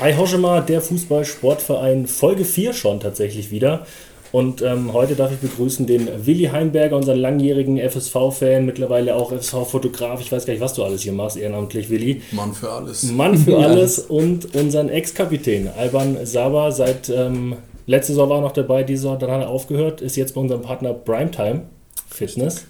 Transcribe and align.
Hi 0.00 0.14
Hoschema, 0.14 0.60
der 0.60 0.80
Fußball-Sportverein, 0.80 2.06
Folge 2.06 2.44
4 2.44 2.72
schon 2.72 3.00
tatsächlich 3.00 3.50
wieder. 3.50 3.84
Und 4.30 4.62
ähm, 4.62 4.92
heute 4.92 5.16
darf 5.16 5.32
ich 5.32 5.38
begrüßen 5.38 5.88
den 5.88 6.08
Willi 6.24 6.44
Heimberger, 6.44 6.94
unseren 6.94 7.18
langjährigen 7.18 7.78
FSV-Fan, 7.78 8.64
mittlerweile 8.64 9.16
auch 9.16 9.32
FSV-Fotograf. 9.32 10.20
Ich 10.20 10.30
weiß 10.30 10.46
gar 10.46 10.52
nicht, 10.52 10.62
was 10.62 10.74
du 10.74 10.84
alles 10.84 11.02
hier 11.02 11.12
machst, 11.12 11.36
ehrenamtlich, 11.36 11.90
Willi. 11.90 12.22
Mann 12.30 12.54
für 12.54 12.70
alles. 12.70 13.10
Mann 13.10 13.36
für 13.36 13.58
alles. 13.58 13.98
Und 13.98 14.54
unseren 14.54 14.88
Ex-Kapitän, 14.88 15.68
Alban 15.76 16.24
Saba, 16.24 16.70
seit 16.70 17.08
ähm, 17.08 17.56
letzte 17.86 18.12
Saison 18.12 18.30
war 18.30 18.38
er 18.38 18.42
noch 18.42 18.52
dabei, 18.52 18.84
diese 18.84 19.02
Saison 19.02 19.18
dann 19.18 19.32
hat 19.32 19.40
er 19.40 19.48
aufgehört, 19.48 20.00
ist 20.00 20.14
jetzt 20.14 20.36
bei 20.36 20.40
unserem 20.40 20.62
Partner 20.62 20.94
Primetime 20.94 21.62
Fitness. 22.08 22.66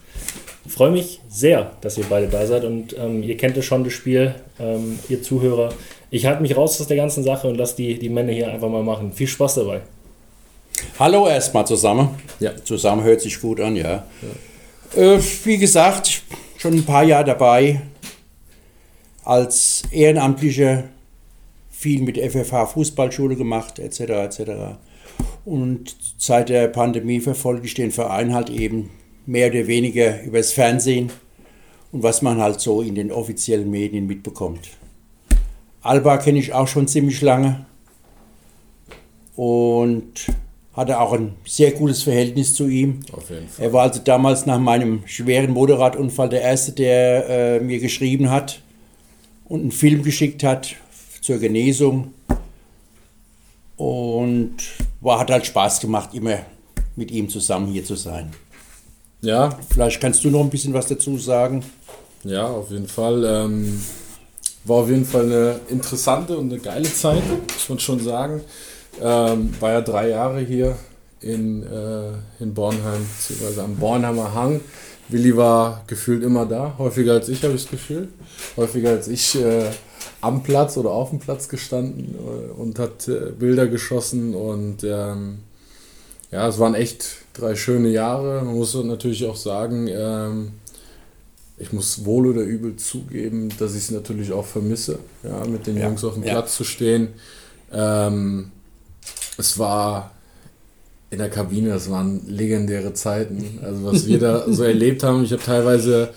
Ich 0.64 0.72
freue 0.72 0.92
mich 0.92 1.20
sehr, 1.28 1.72
dass 1.82 1.98
ihr 1.98 2.04
beide 2.08 2.28
da 2.28 2.46
seid 2.46 2.64
und 2.64 2.96
ähm, 2.98 3.22
ihr 3.22 3.36
kennt 3.36 3.56
ja 3.56 3.62
schon 3.62 3.84
das 3.84 3.92
Spiel, 3.92 4.34
ähm, 4.58 4.98
ihr 5.10 5.22
Zuhörer. 5.22 5.74
Ich 6.10 6.24
halte 6.24 6.40
mich 6.40 6.56
raus 6.56 6.80
aus 6.80 6.86
der 6.86 6.96
ganzen 6.96 7.22
Sache 7.22 7.48
und 7.48 7.56
lasse 7.56 7.76
die, 7.76 7.98
die 7.98 8.08
Männer 8.08 8.32
hier 8.32 8.50
einfach 8.50 8.68
mal 8.68 8.82
machen. 8.82 9.12
Viel 9.12 9.26
Spaß 9.26 9.56
dabei. 9.56 9.82
Hallo 10.98 11.28
erstmal 11.28 11.66
zusammen. 11.66 12.10
Ja. 12.40 12.52
Zusammen 12.64 13.02
hört 13.02 13.20
sich 13.20 13.40
gut 13.40 13.60
an, 13.60 13.76
ja. 13.76 14.04
ja. 14.94 15.02
Äh, 15.02 15.20
wie 15.44 15.58
gesagt, 15.58 16.22
schon 16.56 16.74
ein 16.74 16.84
paar 16.84 17.04
Jahre 17.04 17.24
dabei. 17.24 17.82
Als 19.24 19.82
Ehrenamtlicher 19.90 20.84
viel 21.70 22.00
mit 22.02 22.16
FFH 22.16 22.66
Fußballschule 22.66 23.36
gemacht, 23.36 23.78
etc. 23.78 24.00
etc. 24.00 24.40
Und 25.44 25.94
seit 26.16 26.48
der 26.48 26.68
Pandemie 26.68 27.20
verfolge 27.20 27.66
ich 27.66 27.74
den 27.74 27.90
Verein 27.90 28.34
halt 28.34 28.48
eben 28.48 28.90
mehr 29.26 29.50
oder 29.50 29.66
weniger 29.66 30.22
übers 30.22 30.52
Fernsehen 30.52 31.10
und 31.92 32.02
was 32.02 32.22
man 32.22 32.40
halt 32.40 32.60
so 32.60 32.80
in 32.80 32.94
den 32.94 33.12
offiziellen 33.12 33.70
Medien 33.70 34.06
mitbekommt. 34.06 34.77
Alba 35.88 36.18
kenne 36.18 36.38
ich 36.38 36.52
auch 36.52 36.68
schon 36.68 36.86
ziemlich 36.86 37.22
lange 37.22 37.64
und 39.36 40.26
hatte 40.74 41.00
auch 41.00 41.14
ein 41.14 41.34
sehr 41.46 41.72
gutes 41.72 42.02
Verhältnis 42.02 42.54
zu 42.54 42.68
ihm. 42.68 43.00
Auf 43.12 43.30
jeden 43.30 43.48
Fall. 43.48 43.64
Er 43.64 43.72
war 43.72 43.82
also 43.84 44.00
damals 44.04 44.44
nach 44.44 44.58
meinem 44.58 45.02
schweren 45.06 45.52
Motorradunfall 45.52 46.28
der 46.28 46.42
Erste, 46.42 46.72
der 46.72 47.28
äh, 47.28 47.60
mir 47.60 47.78
geschrieben 47.78 48.30
hat 48.30 48.60
und 49.46 49.62
einen 49.62 49.72
Film 49.72 50.02
geschickt 50.02 50.44
hat 50.44 50.76
zur 51.22 51.38
Genesung. 51.38 52.12
Und 53.76 54.56
war, 55.00 55.20
hat 55.20 55.30
halt 55.30 55.46
Spaß 55.46 55.80
gemacht, 55.80 56.10
immer 56.12 56.40
mit 56.96 57.10
ihm 57.10 57.28
zusammen 57.28 57.72
hier 57.72 57.84
zu 57.84 57.94
sein. 57.94 58.32
Ja. 59.22 59.56
Vielleicht 59.70 60.00
kannst 60.00 60.22
du 60.22 60.30
noch 60.30 60.40
ein 60.40 60.50
bisschen 60.50 60.74
was 60.74 60.86
dazu 60.86 61.16
sagen. 61.16 61.64
Ja, 62.24 62.46
auf 62.46 62.70
jeden 62.70 62.88
Fall. 62.88 63.24
Ähm, 63.24 63.80
war 64.68 64.78
auf 64.78 64.88
jeden 64.88 65.04
Fall 65.04 65.24
eine 65.24 65.60
interessante 65.68 66.36
und 66.36 66.52
eine 66.52 66.60
geile 66.60 66.92
Zeit, 66.92 67.22
muss 67.28 67.68
man 67.68 67.78
schon 67.78 68.00
sagen. 68.00 68.42
Ähm, 69.00 69.54
war 69.60 69.72
ja 69.72 69.80
drei 69.80 70.10
Jahre 70.10 70.40
hier 70.40 70.76
in, 71.20 71.62
äh, 71.62 72.12
in 72.40 72.54
Bornheim, 72.54 73.06
beziehungsweise 73.16 73.62
am 73.62 73.76
Bornheimer 73.76 74.34
Hang. 74.34 74.60
Willi 75.08 75.36
war 75.36 75.84
gefühlt 75.86 76.22
immer 76.22 76.44
da, 76.44 76.74
häufiger 76.76 77.14
als 77.14 77.28
ich 77.28 77.42
habe 77.42 77.54
ich 77.54 77.62
das 77.62 77.70
Gefühl. 77.70 78.08
Häufiger 78.56 78.90
als 78.90 79.08
ich 79.08 79.40
äh, 79.40 79.64
am 80.20 80.42
Platz 80.42 80.76
oder 80.76 80.90
auf 80.90 81.10
dem 81.10 81.18
Platz 81.18 81.48
gestanden 81.48 82.14
äh, 82.14 82.60
und 82.60 82.78
hat 82.78 83.08
äh, 83.08 83.32
Bilder 83.38 83.66
geschossen 83.68 84.34
und 84.34 84.84
ähm, 84.84 85.38
ja, 86.30 86.46
es 86.46 86.58
waren 86.58 86.74
echt 86.74 87.06
drei 87.32 87.54
schöne 87.54 87.88
Jahre. 87.88 88.42
Man 88.44 88.56
muss 88.56 88.74
natürlich 88.74 89.26
auch 89.26 89.36
sagen, 89.36 89.88
ähm, 89.90 90.52
ich 91.58 91.72
muss 91.72 92.04
wohl 92.04 92.28
oder 92.28 92.42
übel 92.42 92.76
zugeben, 92.76 93.48
dass 93.58 93.74
ich 93.74 93.84
es 93.84 93.90
natürlich 93.90 94.32
auch 94.32 94.46
vermisse, 94.46 94.98
ja, 95.22 95.44
mit 95.46 95.66
den 95.66 95.76
ja, 95.76 95.88
Jungs 95.88 96.04
auf 96.04 96.14
dem 96.14 96.22
ja. 96.22 96.32
Platz 96.32 96.56
zu 96.56 96.64
stehen. 96.64 97.08
Ähm, 97.72 98.52
es 99.36 99.58
war 99.58 100.12
in 101.10 101.18
der 101.18 101.30
Kabine, 101.30 101.70
das 101.70 101.90
waren 101.90 102.20
legendäre 102.26 102.92
Zeiten. 102.92 103.60
Also 103.62 103.84
was 103.84 104.06
wir 104.06 104.18
da 104.18 104.50
so 104.50 104.62
erlebt 104.64 105.02
haben, 105.02 105.24
ich 105.24 105.32
habe 105.32 105.42
teilweise 105.42 106.10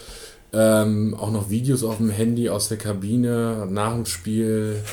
ähm, 0.53 1.15
auch 1.17 1.31
noch 1.31 1.49
Videos 1.49 1.83
auf 1.83 1.97
dem 1.97 2.09
Handy 2.09 2.49
aus 2.49 2.67
der 2.67 2.77
Kabine, 2.77 3.67
nach 3.69 3.93
dem 3.93 4.05
Spiel, 4.05 4.83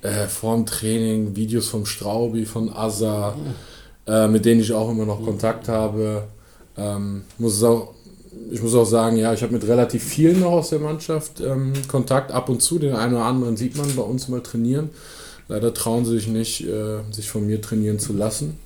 äh, 0.00 0.26
vor 0.26 0.56
dem 0.56 0.66
Training, 0.66 1.36
Videos 1.36 1.68
vom 1.68 1.86
Straubi, 1.86 2.46
von 2.46 2.72
Asa, 2.72 3.36
äh, 4.06 4.26
mit 4.26 4.44
denen 4.44 4.60
ich 4.60 4.72
auch 4.72 4.90
immer 4.90 5.04
noch 5.04 5.22
Kontakt 5.22 5.68
habe. 5.68 6.24
Ähm, 6.76 7.22
muss 7.38 7.56
es 7.56 7.62
auch, 7.62 7.94
ich 8.50 8.62
muss 8.62 8.74
auch 8.74 8.84
sagen, 8.84 9.16
ja, 9.16 9.32
ich 9.32 9.42
habe 9.42 9.52
mit 9.52 9.66
relativ 9.66 10.02
vielen 10.02 10.40
noch 10.40 10.52
aus 10.52 10.70
der 10.70 10.78
Mannschaft 10.78 11.40
ähm, 11.40 11.72
Kontakt. 11.88 12.32
Ab 12.32 12.48
und 12.48 12.62
zu, 12.62 12.78
den 12.78 12.94
einen 12.94 13.14
oder 13.14 13.24
anderen 13.24 13.56
sieht 13.56 13.76
man 13.76 13.94
bei 13.94 14.02
uns 14.02 14.28
mal 14.28 14.40
trainieren. 14.40 14.90
Leider 15.48 15.74
trauen 15.74 16.04
sie 16.04 16.12
sich 16.12 16.28
nicht, 16.28 16.66
äh, 16.66 16.98
sich 17.10 17.28
von 17.28 17.46
mir 17.46 17.60
trainieren 17.60 17.98
zu 17.98 18.12
lassen. 18.12 18.58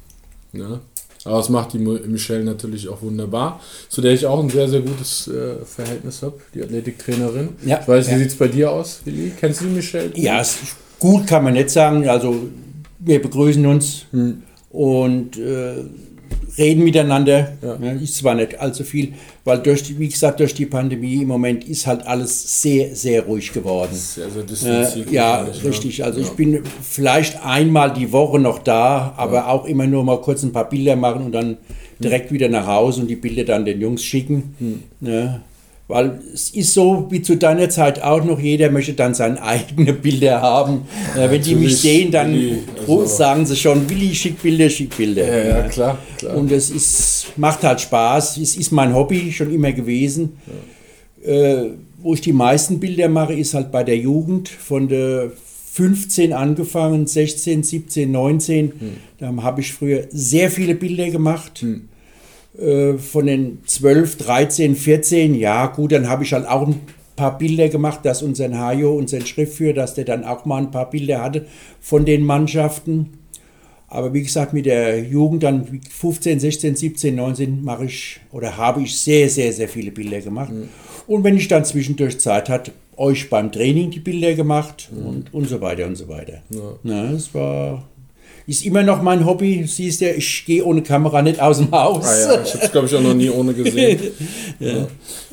Ja. 0.53 0.81
Aber 1.25 1.39
das 1.39 1.49
macht 1.49 1.73
die 1.73 1.79
Michelle 1.79 2.45
natürlich 2.45 2.89
auch 2.89 3.03
wunderbar, 3.03 3.61
zu 3.89 4.01
der 4.01 4.13
ich 4.13 4.27
auch 4.27 4.41
ein 4.41 4.49
sehr, 4.49 4.69
sehr 4.69 4.81
gutes 4.81 5.27
äh, 5.27 5.65
Verhältnis 5.65 6.23
habe, 6.23 6.39
die 6.55 6.63
Athletiktrainerin. 6.63 7.49
Ja, 7.65 7.81
ich 7.81 7.89
weiß, 7.89 8.07
ja. 8.07 8.15
wie 8.15 8.19
sieht 8.21 8.29
es 8.29 8.37
bei 8.37 8.47
dir 8.47 8.71
aus, 8.71 9.01
Willi? 9.05 9.33
Kennst 9.39 9.61
du 9.61 9.65
die 9.65 9.73
Michelle? 9.73 10.13
Ja, 10.15 10.41
gut 11.01 11.27
kann 11.27 11.43
man 11.43 11.55
nicht 11.55 11.71
sagen. 11.71 12.09
Also 12.09 12.37
wir 13.01 13.21
begrüßen 13.21 13.67
uns 13.67 14.07
hm. 14.13 14.43
und 14.71 15.37
äh, 15.37 15.85
reden 16.59 16.85
miteinander. 16.85 17.53
Ja. 17.63 17.77
Ja, 17.81 17.93
ist 17.93 18.17
zwar 18.17 18.35
nicht 18.35 18.59
allzu 18.59 18.85
viel, 18.85 19.15
weil 19.45 19.59
durch 19.59 19.83
die, 19.83 19.99
wie 19.99 20.09
gesagt, 20.09 20.41
durch 20.41 20.55
die 20.55 20.67
Pandemie 20.67 21.23
im 21.23 21.29
Moment 21.29 21.65
ist 21.65 21.87
halt 21.87 22.07
alles 22.07 22.63
sehr, 22.63 22.95
sehr 22.95 23.23
ruhig 23.23 23.53
geworden. 23.53 23.95
Sehr 23.95 24.27
äh, 24.27 25.13
ja, 25.13 25.43
richtig. 25.65 26.05
Also 26.05 26.21
ja. 26.21 26.27
ich 26.27 26.33
bin 26.33 26.63
vielleicht 26.83 27.45
einmal 27.45 27.93
die 27.93 28.13
Woche 28.13 28.39
noch 28.39 28.59
da, 28.59 29.15
aber 29.17 29.49
auch 29.49 29.67
immer 29.67 29.87
nur 29.87 30.05
mal 30.05 30.21
kurz 30.21 30.43
ein 30.43 30.53
paar 30.53 30.69
Bilder 30.69 30.97
machen 30.97 31.25
und 31.25 31.33
dann 31.33 31.57
direkt 31.99 32.33
wieder 32.33 32.49
nach 32.49 32.67
Hause 32.67 33.03
und 33.03 33.09
die 33.09 33.17
Bilder 33.17 33.45
dann 33.45 33.65
den 33.65 33.81
Jungs 33.81 34.05
schicken. 34.05 34.55
Hm. 34.59 34.83
Weil 35.89 36.21
es 36.35 36.51
ist 36.51 36.75
so 36.75 37.07
wie 37.11 37.23
zu 37.23 37.37
deiner 37.37 37.69
Zeit 37.69 38.03
auch 38.03 38.25
noch, 38.25 38.41
jeder 38.41 38.71
möchte 38.71 38.95
dann 38.95 39.15
seine 39.15 39.41
eigenen 39.41 39.97
Bilder 40.03 40.41
haben. 40.41 40.83
Ja, 41.17 41.31
wenn 41.31 41.41
die 41.41 41.55
mich 41.55 41.77
sehen, 41.77 42.11
dann 42.11 42.33
Willi, 42.33 42.59
also 42.81 43.07
sagen 43.07 43.47
sie 43.47 43.55
schon, 43.55 43.89
Willi, 43.89 44.13
schick 44.13 44.43
Bilder, 44.43 44.69
schick 44.69 44.97
Bilder. 44.97 45.27
Ja, 45.27 45.59
ja, 45.59 45.69
klar, 45.69 45.99
klar. 46.19 46.37
Und 46.37 46.51
es 46.51 46.71
ist, 46.71 47.27
macht 47.37 47.63
halt 47.63 47.81
Spaß. 47.81 48.39
Es 48.39 48.57
ist 48.57 48.73
mein 48.73 48.95
Hobby 48.95 49.31
schon 49.31 49.55
immer 49.55 49.73
gewesen. 49.73 50.39
Ja. 51.25 51.33
Äh, 51.33 51.71
wo 51.99 52.15
ich 52.15 52.21
die 52.21 52.33
meisten 52.33 52.81
Bilder 52.81 53.09
mache, 53.09 53.35
ist 53.35 53.55
halt 53.55 53.71
bei 53.71 53.85
der 53.85 53.97
Jugend 53.97 54.49
von 54.49 54.89
der 54.89 55.31
15 55.73 56.33
angefangen, 56.33 57.07
16, 57.07 57.63
17, 57.63 58.11
19. 58.11 58.67
Hm. 58.67 58.73
Da 59.19 59.43
habe 59.43 59.61
ich 59.61 59.73
früher 59.73 60.05
sehr 60.11 60.51
viele 60.51 60.75
Bilder 60.75 61.11
gemacht. 61.11 61.61
Hm 61.61 61.83
äh, 61.83 61.96
von 62.99 63.27
den 63.27 63.59
12, 63.67 64.17
13, 64.17 64.77
14, 64.77 65.35
ja 65.35 65.67
gut, 65.67 65.93
dann 65.93 66.09
habe 66.09 66.25
ich 66.25 66.33
halt 66.33 66.49
auch 66.49 66.67
ein 66.67 66.81
paar 67.17 67.37
Bilder 67.39 67.69
gemacht, 67.69 68.01
dass 68.05 68.23
unser 68.23 68.57
Hajo, 68.57 68.95
unser 68.95 69.21
Schriftführer, 69.21 69.73
dass 69.73 69.95
der 69.95 70.05
dann 70.05 70.25
auch 70.25 70.45
mal 70.45 70.59
ein 70.59 70.71
paar 70.71 70.89
Bilder 70.89 71.23
hatte 71.23 71.47
von 71.81 72.05
den 72.05 72.23
Mannschaften. 72.23 73.19
Aber 73.89 74.13
wie 74.13 74.23
gesagt, 74.23 74.53
mit 74.53 74.67
der 74.67 75.03
Jugend 75.03 75.43
dann 75.43 75.81
15, 75.89 76.41
16, 76.41 76.77
17, 76.77 77.15
19 77.15 77.65
mache 77.65 77.87
ich 77.87 78.21
oder 78.33 78.57
habe 78.57 78.83
ich 78.83 78.99
sehr, 78.99 79.29
sehr, 79.29 79.53
sehr 79.53 79.69
viele 79.69 79.91
Bilder 79.91 80.21
gemacht. 80.21 80.53
Mhm. 80.53 80.69
Und 81.07 81.25
wenn 81.25 81.37
ich 81.37 81.49
dann 81.49 81.65
zwischendurch 81.65 82.19
Zeit 82.19 82.49
hatte, 82.49 82.73
euch 82.97 83.31
beim 83.31 83.53
Training 83.53 83.91
die 83.91 84.01
Bilder 84.01 84.35
gemacht 84.35 84.91
mhm. 84.93 85.07
und, 85.07 85.35
und 85.35 85.49
so 85.49 85.61
weiter 85.61 85.87
und 85.87 85.97
so 85.97 86.09
weiter. 86.09 86.43
Ja. 86.51 86.79
Na, 86.83 87.13
es 87.13 87.33
war 87.35 87.87
ist 88.47 88.65
immer 88.65 88.83
noch 88.83 89.03
mein 89.03 89.27
Hobby. 89.27 89.65
Siehst 89.67 90.01
ja, 90.01 90.11
ich 90.11 90.45
gehe 90.47 90.65
ohne 90.65 90.83
Kamera 90.83 91.23
nicht 91.23 91.41
aus 91.41 91.59
dem 91.59 91.71
Haus. 91.73 92.05
Ah 92.05 92.19
ja, 92.19 92.43
ich 92.43 92.55
habe 92.55 92.65
es, 92.65 92.73
glaube 92.73 92.87
ich, 92.87 92.95
auch 92.95 93.03
noch 93.03 93.15
nie 93.15 93.31
ohne 93.31 93.53
gesehen. 93.55 94.01
ja. 94.61 94.69
Ja. 94.69 94.89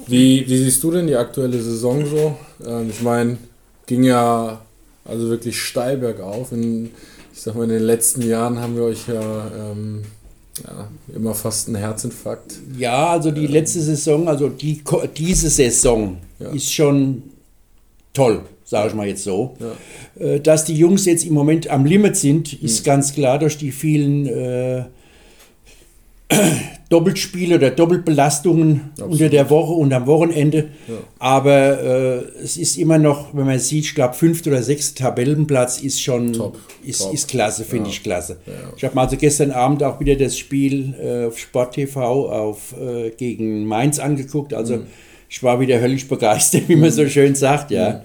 Wie, 0.08 0.48
wie 0.48 0.58
siehst 0.58 0.84
du 0.84 0.92
denn 0.92 1.08
die 1.08 1.16
aktuelle 1.16 1.62
Saison 1.62 2.06
so? 2.06 2.36
Ähm, 2.66 2.90
ich 2.90 3.02
meine, 3.02 3.38
ging 3.86 4.04
ja 4.04 4.62
also 5.06 5.30
wirklich 5.30 5.60
steil 5.60 5.98
bergauf. 5.98 6.52
In, 6.52 6.92
ich 7.34 7.42
sag 7.42 7.56
mal, 7.56 7.64
in 7.64 7.70
den 7.70 7.84
letzten 7.84 8.22
Jahren 8.28 8.60
haben 8.60 8.76
wir 8.76 8.84
euch 8.84 9.08
ja, 9.08 9.52
ähm, 9.72 10.04
ja 10.66 10.88
immer 11.16 11.36
fast 11.36 11.68
einen 11.68 11.78
Herzinfarkt. 11.78 12.56
Ja, 12.78 13.12
also 13.12 13.32
die 13.32 13.48
letzte 13.48 13.82
Saison, 13.82 14.28
also 14.28 14.50
die, 14.50 14.84
diese 15.16 15.50
Saison 15.50 16.18
ist 16.54 16.74
schon 16.74 17.24
toll 18.14 18.42
sage 18.64 18.90
ich 18.90 18.96
mal 18.96 19.08
jetzt 19.08 19.24
so. 19.24 19.56
Ja. 19.60 20.26
Äh, 20.26 20.40
dass 20.40 20.66
die 20.66 20.76
Jungs 20.76 21.06
jetzt 21.06 21.26
im 21.26 21.34
Moment 21.34 21.70
am 21.70 21.86
Limit 21.86 22.16
sind, 22.16 22.54
ist 22.62 22.82
mhm. 22.82 22.86
ganz 22.86 23.14
klar 23.14 23.40
durch 23.40 23.58
die 23.58 23.72
vielen 23.72 24.26
äh, 24.28 24.84
Doppelspiele 26.90 27.56
oder 27.56 27.72
Doppelbelastungen 27.72 28.92
Absolut. 28.92 29.12
unter 29.14 29.30
der 29.30 29.50
Woche 29.50 29.74
und 29.74 29.92
am 29.94 30.06
Wochenende. 30.06 30.70
Ja. 30.88 30.96
Aber 31.20 31.82
äh, 31.82 32.18
es 32.44 32.58
ist 32.58 32.78
immer 32.78 32.98
noch, 33.00 33.34
wenn 33.34 33.46
man 33.46 33.60
sieht, 33.60 33.86
ich 33.86 33.96
glaube, 33.96 34.14
fünfter 34.14 34.52
oder 34.52 34.64
sechster 34.64 35.06
Tabellenplatz 35.06 35.82
ist 35.82 36.02
schon 36.02 36.34
Top. 36.34 36.58
Ist, 36.84 37.02
Top. 37.02 37.14
ist 37.14 37.28
klasse, 37.28 37.64
finde 37.64 37.90
ja. 37.90 37.94
ich 37.94 38.04
klasse. 38.04 38.38
Ja. 38.46 38.54
Ich 38.78 38.84
habe 38.84 38.96
mal 38.96 39.06
also 39.06 39.18
gestern 39.18 39.52
Abend 39.52 39.84
auch 39.84 40.00
wieder 40.00 40.16
das 40.16 40.38
Spiel 40.38 40.94
äh, 41.02 41.28
auf 41.28 41.38
Sport 41.38 41.76
TV 41.76 42.30
auf, 42.30 42.76
äh, 42.80 43.10
gegen 43.12 43.66
Mainz 43.66 44.00
angeguckt. 44.00 44.54
Also 44.54 44.78
mhm 44.78 44.88
ich 45.34 45.42
war 45.42 45.60
wieder 45.60 45.82
höllisch 45.82 46.08
begeistert, 46.08 46.64
wie 46.70 46.76
man 46.76 46.92
so 46.92 47.10
schön 47.10 47.34
sagt, 47.34 47.72
ja. 47.72 48.04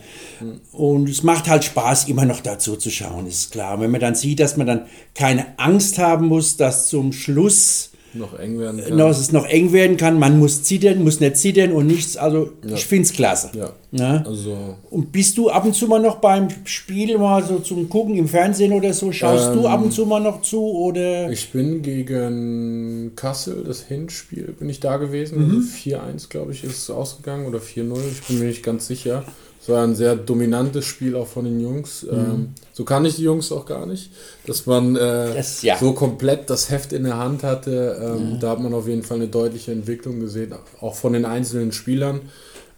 Und 0.73 1.11
es 1.11 1.23
macht 1.23 1.47
halt 1.47 1.63
Spaß, 1.63 2.09
immer 2.09 2.25
noch 2.25 2.41
dazu 2.41 2.77
zu 2.77 2.91
schauen, 2.91 3.27
ist 3.27 3.53
klar. 3.53 3.79
Wenn 3.81 3.91
man 3.91 4.01
dann 4.01 4.15
sieht, 4.15 4.41
dass 4.41 4.57
man 4.57 4.67
dann 4.67 4.87
keine 5.15 5.59
Angst 5.59 5.99
haben 5.99 6.27
muss, 6.27 6.57
dass 6.57 6.89
zum 6.89 7.13
Schluss 7.13 7.91
noch 8.15 8.39
eng 8.39 8.59
werden 8.59 8.83
kann. 8.85 8.97
dass 8.99 9.19
es 9.19 9.33
noch 9.33 9.47
eng 9.47 9.73
werden 9.73 9.97
kann. 9.97 10.19
Man 10.19 10.39
muss 10.39 10.63
zittern, 10.63 11.03
muss 11.05 11.21
nicht 11.21 11.37
zittern 11.37 11.73
und 11.73 11.87
nichts. 11.87 12.17
Also 12.17 12.51
Ja. 12.67 12.75
ich 12.75 12.87
finde 12.87 13.05
es 13.05 13.13
klasse. 13.13 13.51
Ja. 13.55 13.73
Ja. 13.91 14.23
Also 14.27 14.57
Und 14.91 15.13
bist 15.13 15.39
du 15.39 15.49
ab 15.51 15.65
und 15.65 15.75
zu 15.75 15.87
mal 15.87 16.01
noch 16.01 16.17
beim 16.17 16.49
Spiel 16.65 17.17
mal 17.19 17.43
so 17.43 17.59
zum 17.61 17.89
Gucken 17.89 18.17
im 18.17 18.29
Fernsehen 18.29 18.73
oder 18.73 18.93
so? 18.93 19.13
Schaust 19.13 19.55
du 19.55 19.61
Ähm, 19.61 19.67
ab 19.67 19.83
und 19.83 19.93
zu 19.93 20.05
mal 20.07 20.21
noch 20.21 20.43
zu 20.43 20.61
oder? 20.63 21.31
ich 21.31 21.51
bin 21.53 21.81
gegen 21.83 23.13
Kassel, 23.17 23.65
das 23.67 23.83
Hinspiel, 23.83 24.55
bin 24.59 24.69
ich 24.69 24.81
da 24.81 24.97
gewesen. 24.99 25.39
Mhm. 25.39 25.57
Also 25.57 25.69
4-1, 25.69 26.29
glaube 26.29 26.53
ich, 26.53 26.65
ist 26.65 26.91
ausgegangen 26.91 27.47
oder 27.47 27.61
4-0. 27.61 27.99
Ich 28.11 28.27
bin 28.27 28.39
mir 28.39 28.47
nicht 28.47 28.63
ganz 28.63 28.87
sicher. 28.87 29.25
Es 29.69 29.75
war 29.75 29.85
ein 29.85 29.95
sehr 29.95 30.17
dominantes 30.17 30.87
Spiel 30.87 31.15
auch 31.15 31.27
von 31.27 31.45
den 31.45 31.61
Jungs. 31.61 32.03
Mhm. 32.05 32.11
Ähm, 32.19 32.49
so 32.73 32.85
kann 32.85 33.05
ich 33.05 33.17
die 33.17 33.25
Jungs 33.25 33.53
auch 33.53 33.67
gar 33.67 33.85
nicht, 33.85 34.11
dass 34.47 34.65
man 34.65 34.97
äh, 34.97 35.35
Das- 35.35 35.61
ja. 35.61 35.77
so 35.77 35.93
komplett 35.93 36.49
das 36.49 36.71
Heft 36.71 36.95
in 36.95 37.05
der 37.05 37.19
Hand 37.19 37.43
hatte. 37.43 38.01
Ähm, 38.03 38.39
Da 38.41 38.51
hat 38.51 38.61
man 38.61 38.73
auf 38.73 38.89
jeden 38.89 39.03
Fall 39.03 39.19
eine 39.19 39.29
deutliche 39.29 39.73
Entwicklung 39.73 40.21
gesehen, 40.21 40.55
auch 40.81 40.95
von 40.95 41.13
den 41.13 41.27
einzelnen 41.27 41.73
Spielern. 41.73 42.21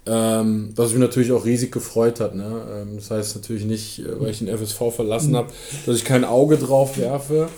Ähm, 0.06 0.70
was 0.74 0.90
mich 0.90 0.98
natürlich 0.98 1.30
auch 1.30 1.44
riesig 1.44 1.70
gefreut 1.70 2.18
hat. 2.18 2.34
Ne? 2.34 2.62
Ähm, 2.74 2.96
das 2.96 3.10
heißt 3.12 3.36
natürlich 3.36 3.66
nicht, 3.66 4.00
äh, 4.00 4.18
weil 4.20 4.30
ich 4.30 4.38
den 4.38 4.48
FSV 4.48 4.90
verlassen 4.96 5.36
habe, 5.36 5.48
dass 5.86 5.94
ich 5.94 6.04
kein 6.04 6.24
Auge 6.24 6.56
drauf 6.56 6.96
werfe. 6.98 7.48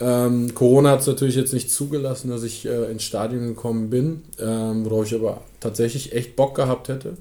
Ähm, 0.00 0.52
Corona 0.54 0.90
hat 0.92 1.00
es 1.02 1.06
natürlich 1.06 1.36
jetzt 1.36 1.52
nicht 1.52 1.70
zugelassen, 1.70 2.30
dass 2.30 2.42
ich 2.42 2.66
äh, 2.66 2.90
ins 2.90 3.04
Stadion 3.04 3.46
gekommen 3.48 3.90
bin, 3.90 4.22
ähm, 4.40 4.84
worauf 4.86 5.06
ich 5.06 5.14
aber 5.14 5.42
tatsächlich 5.60 6.12
echt 6.12 6.34
Bock 6.36 6.54
gehabt 6.56 6.88
hätte. 6.88 7.16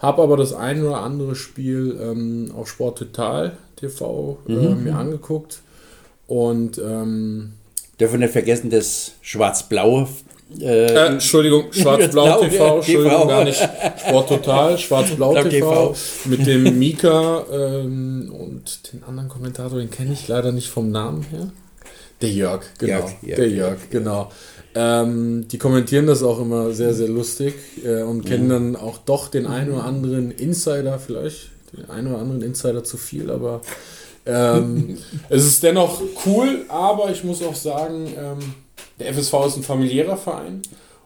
Habe 0.00 0.22
aber 0.22 0.36
das 0.36 0.52
ein 0.52 0.82
oder 0.84 0.98
andere 0.98 1.36
Spiel 1.36 1.98
ähm, 2.02 2.52
auf 2.56 2.68
Sport 2.68 2.98
Total 2.98 3.56
TV 3.76 4.38
äh, 4.48 4.52
mir 4.52 4.96
angeguckt 4.96 5.60
und 6.26 6.78
ähm, 6.78 7.52
Dürfen 8.00 8.20
nicht 8.20 8.32
vergessen, 8.32 8.70
das 8.70 9.12
schwarz-blaue. 9.20 10.08
Äh, 10.58 10.86
äh, 10.86 11.06
Entschuldigung, 11.06 11.66
Schwarz-Blau 11.70 12.24
Blau, 12.24 12.40
TV, 12.40 12.76
Entschuldigung, 12.76 13.10
TV. 13.10 13.26
gar 13.26 13.44
nicht 13.44 13.60
Sport 14.00 14.28
Total, 14.30 14.78
Schwarz-Blau 14.78 15.32
Blau 15.32 15.42
TV, 15.44 15.88
TV. 15.92 15.96
mit 16.24 16.46
dem 16.46 16.78
Mika 16.78 17.44
ähm, 17.52 18.32
und 18.36 18.92
den 18.92 19.04
anderen 19.04 19.28
Kommentator, 19.28 19.78
den 19.78 19.90
kenne 19.90 20.14
ich 20.14 20.26
leider 20.28 20.50
nicht 20.50 20.68
vom 20.68 20.90
Namen 20.90 21.22
her. 21.24 21.50
Der 22.20 22.30
Jörg, 22.30 22.62
genau. 22.78 22.92
Jörg, 22.92 23.12
Jörg, 23.22 23.36
der 23.36 23.48
Jörg, 23.48 23.78
genau. 23.90 24.30
Ähm, 24.74 25.48
die 25.48 25.58
kommentieren 25.58 26.06
das 26.06 26.22
auch 26.22 26.40
immer 26.40 26.72
sehr, 26.72 26.94
sehr 26.94 27.08
lustig 27.08 27.54
äh, 27.84 28.02
und 28.02 28.24
kennen 28.24 28.48
dann 28.48 28.76
auch 28.76 28.98
doch 28.98 29.28
den 29.28 29.46
einen 29.46 29.72
oder 29.72 29.84
anderen 29.84 30.30
Insider, 30.30 30.98
vielleicht 30.98 31.50
den 31.72 31.90
einen 31.90 32.08
oder 32.08 32.18
anderen 32.18 32.42
Insider 32.42 32.84
zu 32.84 32.96
viel, 32.96 33.30
aber 33.30 33.62
ähm, 34.26 34.96
es 35.28 35.44
ist 35.44 35.62
dennoch 35.62 36.00
cool, 36.26 36.66
aber 36.68 37.10
ich 37.10 37.24
muss 37.24 37.42
auch 37.42 37.54
sagen, 37.54 38.12
ähm, 38.16 38.38
der 39.00 39.12
FSV 39.12 39.34
ist 39.46 39.56
ein 39.56 39.62
familiärer 39.62 40.16
Verein 40.16 40.62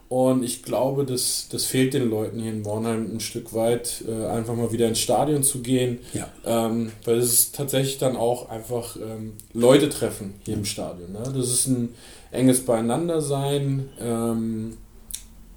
und 0.08 0.44
ich 0.44 0.62
glaube, 0.62 1.04
das, 1.04 1.46
das 1.50 1.64
fehlt 1.64 1.94
den 1.94 2.08
Leuten 2.10 2.38
hier 2.40 2.52
in 2.52 2.62
Bornheim 2.62 3.10
ein 3.14 3.20
Stück 3.20 3.52
weit, 3.54 4.04
äh, 4.08 4.26
einfach 4.26 4.54
mal 4.54 4.70
wieder 4.72 4.86
ins 4.86 5.00
Stadion 5.00 5.42
zu 5.42 5.60
gehen, 5.60 5.98
Ja. 6.12 6.28
ähm, 6.44 6.92
weil 7.04 7.18
es 7.18 7.32
ist 7.32 7.54
tatsächlich 7.54 7.98
dann 7.98 8.16
auch 8.16 8.48
einfach 8.50 8.96
ähm, 8.96 9.32
Leute 9.52 9.88
treffen 9.88 10.34
hier 10.44 10.54
im 10.54 10.64
Stadion. 10.64 11.12
Ne? 11.12 11.22
Das 11.34 11.48
ist 11.48 11.66
ein 11.66 11.90
enges 12.30 12.60
Beieinandersein. 12.64 13.88
Ähm, 14.00 14.76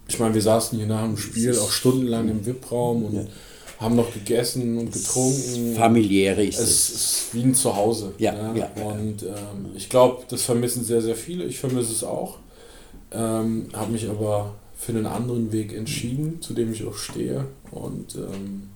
ich 0.08 0.20
meine, 0.20 0.34
wir 0.34 0.42
saßen 0.42 0.78
hier 0.78 0.88
nach 0.88 1.04
dem 1.04 1.18
Spiel 1.18 1.58
auch 1.60 1.70
stundenlang 1.72 2.30
im 2.30 2.46
VIP-Raum 2.46 3.06
und 3.06 3.14
Ja. 3.16 3.26
haben 3.80 3.96
noch 3.98 4.14
gegessen 4.14 4.78
und 4.78 4.92
getrunken. 4.94 5.76
familiäre 5.76 6.44
ist 6.46 6.58
Es 6.60 6.70
es. 6.70 6.90
ist 6.92 7.34
wie 7.34 7.42
ein 7.44 7.54
Zuhause. 7.54 8.14
Ja, 8.18 8.32
ne? 8.32 8.60
ja. 8.60 8.84
Und 8.84 9.24
ähm, 9.24 9.72
ich 9.76 9.90
glaube, 9.90 10.24
das 10.30 10.44
vermissen 10.44 10.84
sehr, 10.84 11.02
sehr 11.02 11.16
viele. 11.16 11.44
Ich 11.46 11.60
vermisse 11.60 11.92
es 11.92 12.04
auch. 12.04 12.38
Ähm, 13.12 13.68
Habe 13.74 13.92
mich 13.92 14.10
aber 14.10 14.56
für 14.78 14.92
einen 14.92 15.06
anderen 15.06 15.52
Weg 15.52 15.74
entschieden, 15.74 16.42
zu 16.42 16.54
dem 16.54 16.72
ich 16.72 16.86
auch 16.86 16.96
stehe. 16.96 17.46
Und 17.72 18.16
ähm, 18.16 18.70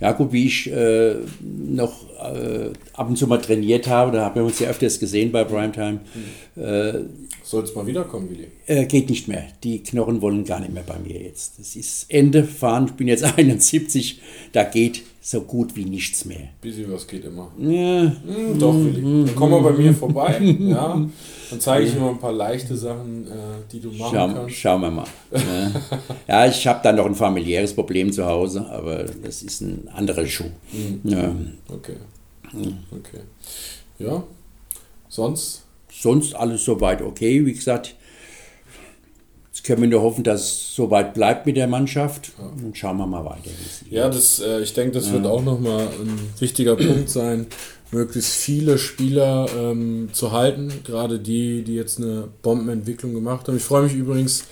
Ja 0.00 0.12
gut, 0.12 0.32
wie 0.32 0.46
ich 0.46 0.70
äh, 0.70 1.16
noch 1.40 2.08
äh, 2.20 2.70
ab 2.92 3.08
und 3.08 3.16
zu 3.16 3.26
mal 3.26 3.40
trainiert 3.40 3.88
habe, 3.88 4.12
da 4.12 4.24
haben 4.24 4.36
wir 4.36 4.44
uns 4.44 4.60
ja 4.60 4.68
öfters 4.68 5.00
gesehen 5.00 5.32
bei 5.32 5.42
Primetime, 5.42 6.00
äh, 6.56 7.00
soll 7.48 7.64
es 7.64 7.74
mal 7.74 7.86
wiederkommen, 7.86 8.28
Willi. 8.30 8.48
äh, 8.66 8.84
geht 8.86 9.08
nicht 9.08 9.26
mehr. 9.28 9.44
Die 9.64 9.82
Knochen 9.82 10.20
wollen 10.20 10.44
gar 10.44 10.60
nicht 10.60 10.72
mehr 10.74 10.82
bei 10.82 10.98
mir 10.98 11.20
jetzt. 11.22 11.58
Das 11.58 11.76
ist 11.76 12.06
Ende 12.10 12.44
fahren, 12.44 12.86
ich 12.86 12.92
bin 12.92 13.08
jetzt 13.08 13.24
71, 13.38 14.20
da 14.52 14.64
geht 14.64 15.02
so 15.20 15.40
gut 15.42 15.76
wie 15.76 15.84
nichts 15.84 16.24
mehr. 16.24 16.48
Busy 16.62 16.86
was 16.90 17.06
geht 17.06 17.24
immer. 17.24 17.50
Ja, 17.58 18.02
Hm, 18.26 18.58
doch, 18.58 18.74
Willi. 18.74 19.00
Dann 19.26 19.34
komm 19.34 19.50
mal 19.50 19.60
bei 19.62 19.72
mir 19.72 19.92
vorbei. 19.94 20.38
ja. 20.60 21.06
Dann 21.50 21.60
zeige 21.60 21.86
ich 21.86 21.92
dir 21.94 22.00
mal 22.00 22.10
ein 22.10 22.18
paar 22.18 22.32
leichte 22.32 22.76
Sachen, 22.76 23.26
äh, 23.26 23.30
die 23.72 23.80
du 23.80 23.88
machen 23.92 24.10
schau, 24.14 24.32
kannst. 24.34 24.54
schauen 24.56 24.80
wir 24.82 24.90
mal. 24.90 25.06
Ja, 26.28 26.46
ich 26.46 26.66
habe 26.66 26.80
da 26.82 26.92
noch 26.92 27.06
ein 27.06 27.14
familiäres 27.14 27.72
Problem 27.74 28.12
zu 28.12 28.24
Hause, 28.26 28.66
aber 28.70 29.04
das 29.04 29.42
ist 29.42 29.60
ein 29.62 29.88
anderer 29.92 30.26
Schuh. 30.26 30.50
Ja. 31.04 31.34
Okay. 31.68 31.94
Okay. 32.90 33.20
Ja. 33.98 34.22
Sonst? 35.08 35.62
Sonst 36.00 36.34
alles 36.34 36.64
soweit 36.64 37.02
okay. 37.02 37.44
Wie 37.44 37.52
gesagt, 37.52 37.96
jetzt 39.48 39.64
können 39.64 39.82
wir 39.82 39.88
nur 39.88 40.02
hoffen, 40.02 40.22
dass 40.22 40.42
es 40.42 40.74
soweit 40.74 41.12
bleibt 41.12 41.46
mit 41.46 41.56
der 41.56 41.66
Mannschaft. 41.66 42.32
Und 42.38 42.76
schauen 42.76 42.98
wir 42.98 43.06
mal 43.06 43.24
weiter. 43.24 43.50
Ja, 43.90 44.08
das, 44.08 44.40
äh, 44.40 44.60
ich 44.60 44.74
denke, 44.74 44.92
das 44.92 45.12
wird 45.12 45.26
auch 45.26 45.42
nochmal 45.42 45.88
ein 45.88 46.18
wichtiger 46.38 46.76
Punkt 46.76 47.10
sein, 47.10 47.46
möglichst 47.90 48.32
viele 48.34 48.78
Spieler 48.78 49.48
ähm, 49.58 50.10
zu 50.12 50.30
halten, 50.30 50.72
gerade 50.84 51.18
die, 51.18 51.62
die 51.62 51.74
jetzt 51.74 51.98
eine 51.98 52.28
Bombenentwicklung 52.42 53.12
gemacht 53.12 53.48
haben. 53.48 53.56
Ich 53.56 53.64
freue 53.64 53.82
mich 53.82 53.94
übrigens 53.94 54.44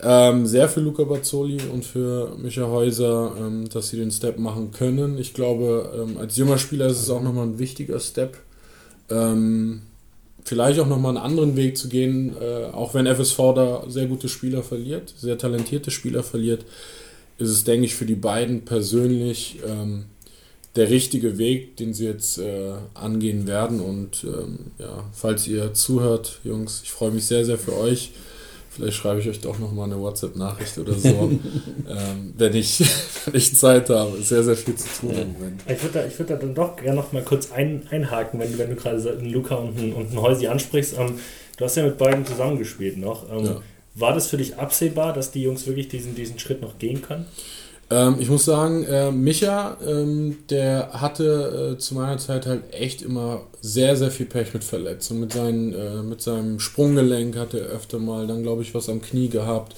ähm, 0.00 0.46
sehr 0.46 0.68
für 0.68 0.80
Luca 0.80 1.04
Bazzoli 1.04 1.58
und 1.72 1.84
für 1.84 2.36
Micha 2.36 2.66
Häuser, 2.66 3.36
ähm, 3.38 3.68
dass 3.68 3.90
sie 3.90 3.98
den 3.98 4.10
Step 4.10 4.36
machen 4.36 4.72
können. 4.72 5.16
Ich 5.18 5.32
glaube, 5.32 5.92
ähm, 5.96 6.18
als 6.18 6.36
junger 6.36 6.58
Spieler 6.58 6.86
ist 6.86 7.00
es 7.00 7.08
auch 7.08 7.22
nochmal 7.22 7.46
ein 7.46 7.58
wichtiger 7.60 8.00
Step. 8.00 8.36
Ähm, 9.10 9.82
vielleicht 10.44 10.80
auch 10.80 10.86
nochmal 10.86 11.16
einen 11.16 11.24
anderen 11.24 11.56
Weg 11.56 11.78
zu 11.78 11.88
gehen, 11.88 12.34
äh, 12.40 12.64
auch 12.72 12.94
wenn 12.94 13.06
FSV 13.06 13.38
da 13.54 13.84
sehr 13.88 14.06
gute 14.06 14.28
Spieler 14.28 14.62
verliert, 14.62 15.12
sehr 15.16 15.38
talentierte 15.38 15.90
Spieler 15.90 16.22
verliert, 16.22 16.64
ist 17.38 17.50
es, 17.50 17.64
denke 17.64 17.86
ich, 17.86 17.94
für 17.94 18.06
die 18.06 18.14
beiden 18.14 18.64
persönlich 18.64 19.58
ähm, 19.66 20.04
der 20.76 20.90
richtige 20.90 21.38
Weg, 21.38 21.76
den 21.76 21.92
sie 21.92 22.06
jetzt 22.06 22.38
äh, 22.38 22.72
angehen 22.94 23.46
werden. 23.46 23.80
Und 23.80 24.24
ähm, 24.24 24.58
ja, 24.78 25.04
falls 25.12 25.46
ihr 25.46 25.74
zuhört, 25.74 26.40
Jungs, 26.44 26.80
ich 26.82 26.90
freue 26.90 27.10
mich 27.10 27.26
sehr, 27.26 27.44
sehr 27.44 27.58
für 27.58 27.76
euch. 27.76 28.12
Vielleicht 28.74 28.96
schreibe 28.96 29.20
ich 29.20 29.28
euch 29.28 29.40
doch 29.40 29.58
nochmal 29.58 29.84
eine 29.86 30.00
WhatsApp-Nachricht 30.00 30.78
oder 30.78 30.94
so, 30.94 31.08
ähm, 31.88 32.32
wenn, 32.38 32.54
ich, 32.54 32.80
wenn 33.26 33.34
ich 33.34 33.54
Zeit 33.56 33.90
habe. 33.90 34.12
Sehr, 34.22 34.42
sehr 34.42 34.56
viel 34.56 34.74
zu 34.76 34.88
tun 35.00 35.10
im 35.10 35.32
Moment. 35.34 35.60
Ich 35.68 35.82
würde 35.82 35.98
da, 36.00 36.06
ich 36.06 36.18
würd 36.18 36.30
da 36.30 36.36
dann 36.36 36.54
doch 36.54 36.76
gerne 36.76 36.96
noch 36.96 37.12
mal 37.12 37.22
kurz 37.22 37.52
ein, 37.52 37.86
einhaken, 37.90 38.40
wenn, 38.40 38.50
du- 38.52 38.58
wenn 38.58 38.70
du 38.70 38.76
gerade 38.76 39.10
einen 39.18 39.30
Luca 39.30 39.56
und 39.56 39.78
einen, 39.78 39.92
und 39.92 40.08
einen 40.10 40.22
Heusi 40.22 40.46
ansprichst. 40.46 40.94
Ähm, 40.98 41.18
du 41.58 41.64
hast 41.64 41.76
ja 41.76 41.84
mit 41.84 41.98
beiden 41.98 42.24
zusammengespielt 42.24 42.96
noch. 42.96 43.30
Ähm, 43.30 43.44
Ja. 43.44 43.60
War 43.94 44.14
das 44.14 44.28
für 44.28 44.38
dich 44.38 44.56
absehbar, 44.56 45.12
dass 45.12 45.32
die 45.32 45.42
Jungs 45.42 45.66
wirklich 45.66 45.88
diesen, 45.88 46.14
diesen 46.14 46.38
Schritt 46.38 46.62
noch 46.62 46.78
gehen 46.78 47.02
können? 47.02 47.26
Ähm, 47.92 48.16
ich 48.18 48.30
muss 48.30 48.46
sagen, 48.46 48.84
äh, 48.84 49.12
Micha, 49.12 49.76
ähm, 49.86 50.38
der 50.48 50.94
hatte 50.94 51.74
äh, 51.74 51.78
zu 51.78 51.94
meiner 51.94 52.16
Zeit 52.16 52.46
halt 52.46 52.72
echt 52.72 53.02
immer 53.02 53.42
sehr, 53.60 53.96
sehr 53.96 54.10
viel 54.10 54.24
Pech 54.24 54.54
mit 54.54 54.64
Verletzungen. 54.64 55.20
Mit, 55.20 55.34
seinen, 55.34 55.74
äh, 55.74 56.02
mit 56.02 56.22
seinem 56.22 56.58
Sprunggelenk 56.58 57.36
hatte 57.36 57.60
er 57.60 57.66
öfter 57.66 57.98
mal 57.98 58.26
dann, 58.26 58.42
glaube 58.42 58.62
ich, 58.62 58.74
was 58.74 58.88
am 58.88 59.02
Knie 59.02 59.28
gehabt. 59.28 59.76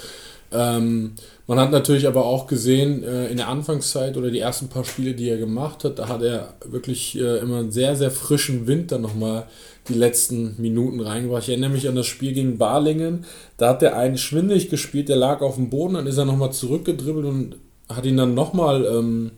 Ähm, 0.52 1.14
man 1.48 1.58
hat 1.58 1.72
natürlich 1.72 2.06
aber 2.06 2.24
auch 2.24 2.46
gesehen, 2.46 3.02
äh, 3.02 3.26
in 3.26 3.38
der 3.38 3.48
Anfangszeit 3.48 4.16
oder 4.16 4.30
die 4.30 4.38
ersten 4.38 4.68
paar 4.68 4.84
Spiele, 4.84 5.14
die 5.14 5.28
er 5.28 5.36
gemacht 5.36 5.82
hat, 5.82 5.98
da 5.98 6.06
hat 6.06 6.22
er 6.22 6.54
wirklich 6.64 7.18
äh, 7.18 7.38
immer 7.38 7.58
einen 7.58 7.72
sehr, 7.72 7.96
sehr 7.96 8.12
frischen 8.12 8.68
Wind 8.68 8.92
dann 8.92 9.02
nochmal 9.02 9.48
die 9.88 9.94
letzten 9.94 10.54
Minuten 10.62 11.00
reingebracht. 11.00 11.42
Ich 11.42 11.48
erinnere 11.48 11.70
mich 11.70 11.88
an 11.88 11.96
das 11.96 12.06
Spiel 12.06 12.32
gegen 12.32 12.58
Balingen. 12.58 13.24
Da 13.56 13.70
hat 13.70 13.82
er 13.82 13.96
einen 13.96 14.18
schwindelig 14.18 14.70
gespielt, 14.70 15.08
der 15.08 15.16
lag 15.16 15.40
auf 15.40 15.56
dem 15.56 15.68
Boden, 15.68 15.94
dann 15.94 16.06
ist 16.06 16.16
er 16.16 16.24
nochmal 16.24 16.52
zurückgedribbelt 16.52 17.26
und 17.26 17.56
hat 17.88 18.06
ihn 18.06 18.16
dann 18.16 18.34
nochmal 18.34 18.84
ähm, 18.86 19.30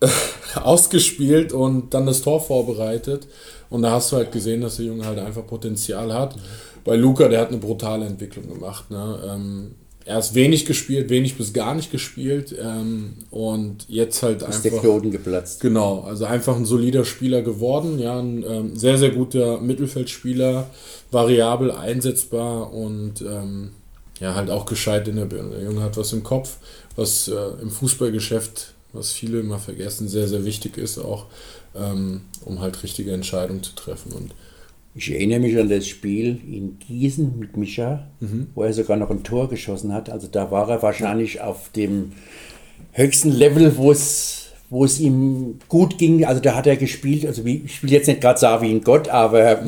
ausgespielt 0.62 1.52
und 1.52 1.94
dann 1.94 2.06
das 2.06 2.22
Tor 2.22 2.40
vorbereitet. 2.40 3.26
Und 3.70 3.82
da 3.82 3.92
hast 3.92 4.12
du 4.12 4.16
halt 4.16 4.32
gesehen, 4.32 4.60
dass 4.60 4.76
der 4.76 4.86
Junge 4.86 5.06
halt 5.06 5.18
einfach 5.18 5.46
Potenzial 5.46 6.12
hat. 6.12 6.36
Bei 6.84 6.96
Luca, 6.96 7.28
der 7.28 7.40
hat 7.40 7.48
eine 7.48 7.58
brutale 7.58 8.06
Entwicklung 8.06 8.48
gemacht. 8.48 8.90
Ne? 8.90 9.18
Ähm, 9.26 9.70
er 10.04 10.18
ist 10.18 10.34
wenig 10.34 10.66
gespielt, 10.66 11.10
wenig 11.10 11.36
bis 11.36 11.52
gar 11.52 11.74
nicht 11.74 11.90
gespielt. 11.90 12.54
Ähm, 12.60 13.14
und 13.30 13.88
jetzt 13.88 14.22
halt 14.22 14.42
Ist 14.42 14.64
der 14.64 14.72
einfach. 14.72 14.82
Knoten 14.82 15.10
geplatzt. 15.10 15.60
Genau, 15.60 16.00
also 16.00 16.24
einfach 16.24 16.56
ein 16.56 16.64
solider 16.64 17.04
Spieler 17.04 17.42
geworden, 17.42 17.98
ja, 17.98 18.18
ein 18.18 18.44
ähm, 18.46 18.76
sehr, 18.76 18.98
sehr 18.98 19.10
guter 19.10 19.60
Mittelfeldspieler, 19.60 20.68
variabel 21.10 21.70
einsetzbar 21.70 22.72
und 22.72 23.22
ähm, 23.22 23.70
ja, 24.22 24.36
halt 24.36 24.50
auch 24.50 24.66
gescheit 24.66 25.08
in 25.08 25.16
der 25.16 25.24
Birne. 25.24 25.56
Der 25.56 25.64
Junge 25.64 25.82
hat 25.82 25.96
was 25.96 26.12
im 26.12 26.22
Kopf, 26.22 26.58
was 26.94 27.26
äh, 27.26 27.60
im 27.60 27.70
Fußballgeschäft, 27.70 28.72
was 28.92 29.10
viele 29.10 29.40
immer 29.40 29.58
vergessen, 29.58 30.06
sehr, 30.06 30.28
sehr 30.28 30.44
wichtig 30.44 30.78
ist, 30.78 30.98
auch 30.98 31.26
ähm, 31.74 32.20
um 32.44 32.60
halt 32.60 32.80
richtige 32.84 33.12
Entscheidungen 33.12 33.64
zu 33.64 33.74
treffen. 33.74 34.12
Und 34.12 34.32
ich 34.94 35.10
erinnere 35.10 35.40
mich 35.40 35.58
an 35.58 35.68
das 35.68 35.88
Spiel 35.88 36.38
in 36.46 36.78
Gießen 36.78 37.36
mit 37.36 37.56
Micha, 37.56 38.06
mhm. 38.20 38.46
wo 38.54 38.62
er 38.62 38.72
sogar 38.72 38.96
noch 38.96 39.10
ein 39.10 39.24
Tor 39.24 39.48
geschossen 39.48 39.92
hat. 39.92 40.08
Also 40.08 40.28
da 40.28 40.52
war 40.52 40.70
er 40.70 40.82
wahrscheinlich 40.82 41.40
auf 41.40 41.70
dem 41.72 42.12
höchsten 42.92 43.32
Level, 43.32 43.76
wo 43.76 43.90
es 43.90 44.51
wo 44.72 44.86
es 44.86 44.98
ihm 44.98 45.58
gut 45.68 45.98
ging. 45.98 46.24
Also 46.24 46.40
da 46.40 46.54
hat 46.54 46.66
er 46.66 46.78
gespielt, 46.78 47.26
also 47.26 47.44
wie, 47.44 47.62
ich 47.66 47.82
will 47.82 47.92
jetzt 47.92 48.06
nicht 48.06 48.22
gerade 48.22 48.40
sagen 48.40 48.66
wie 48.66 48.70
ein 48.70 48.82
Gott, 48.82 49.06
aber 49.06 49.62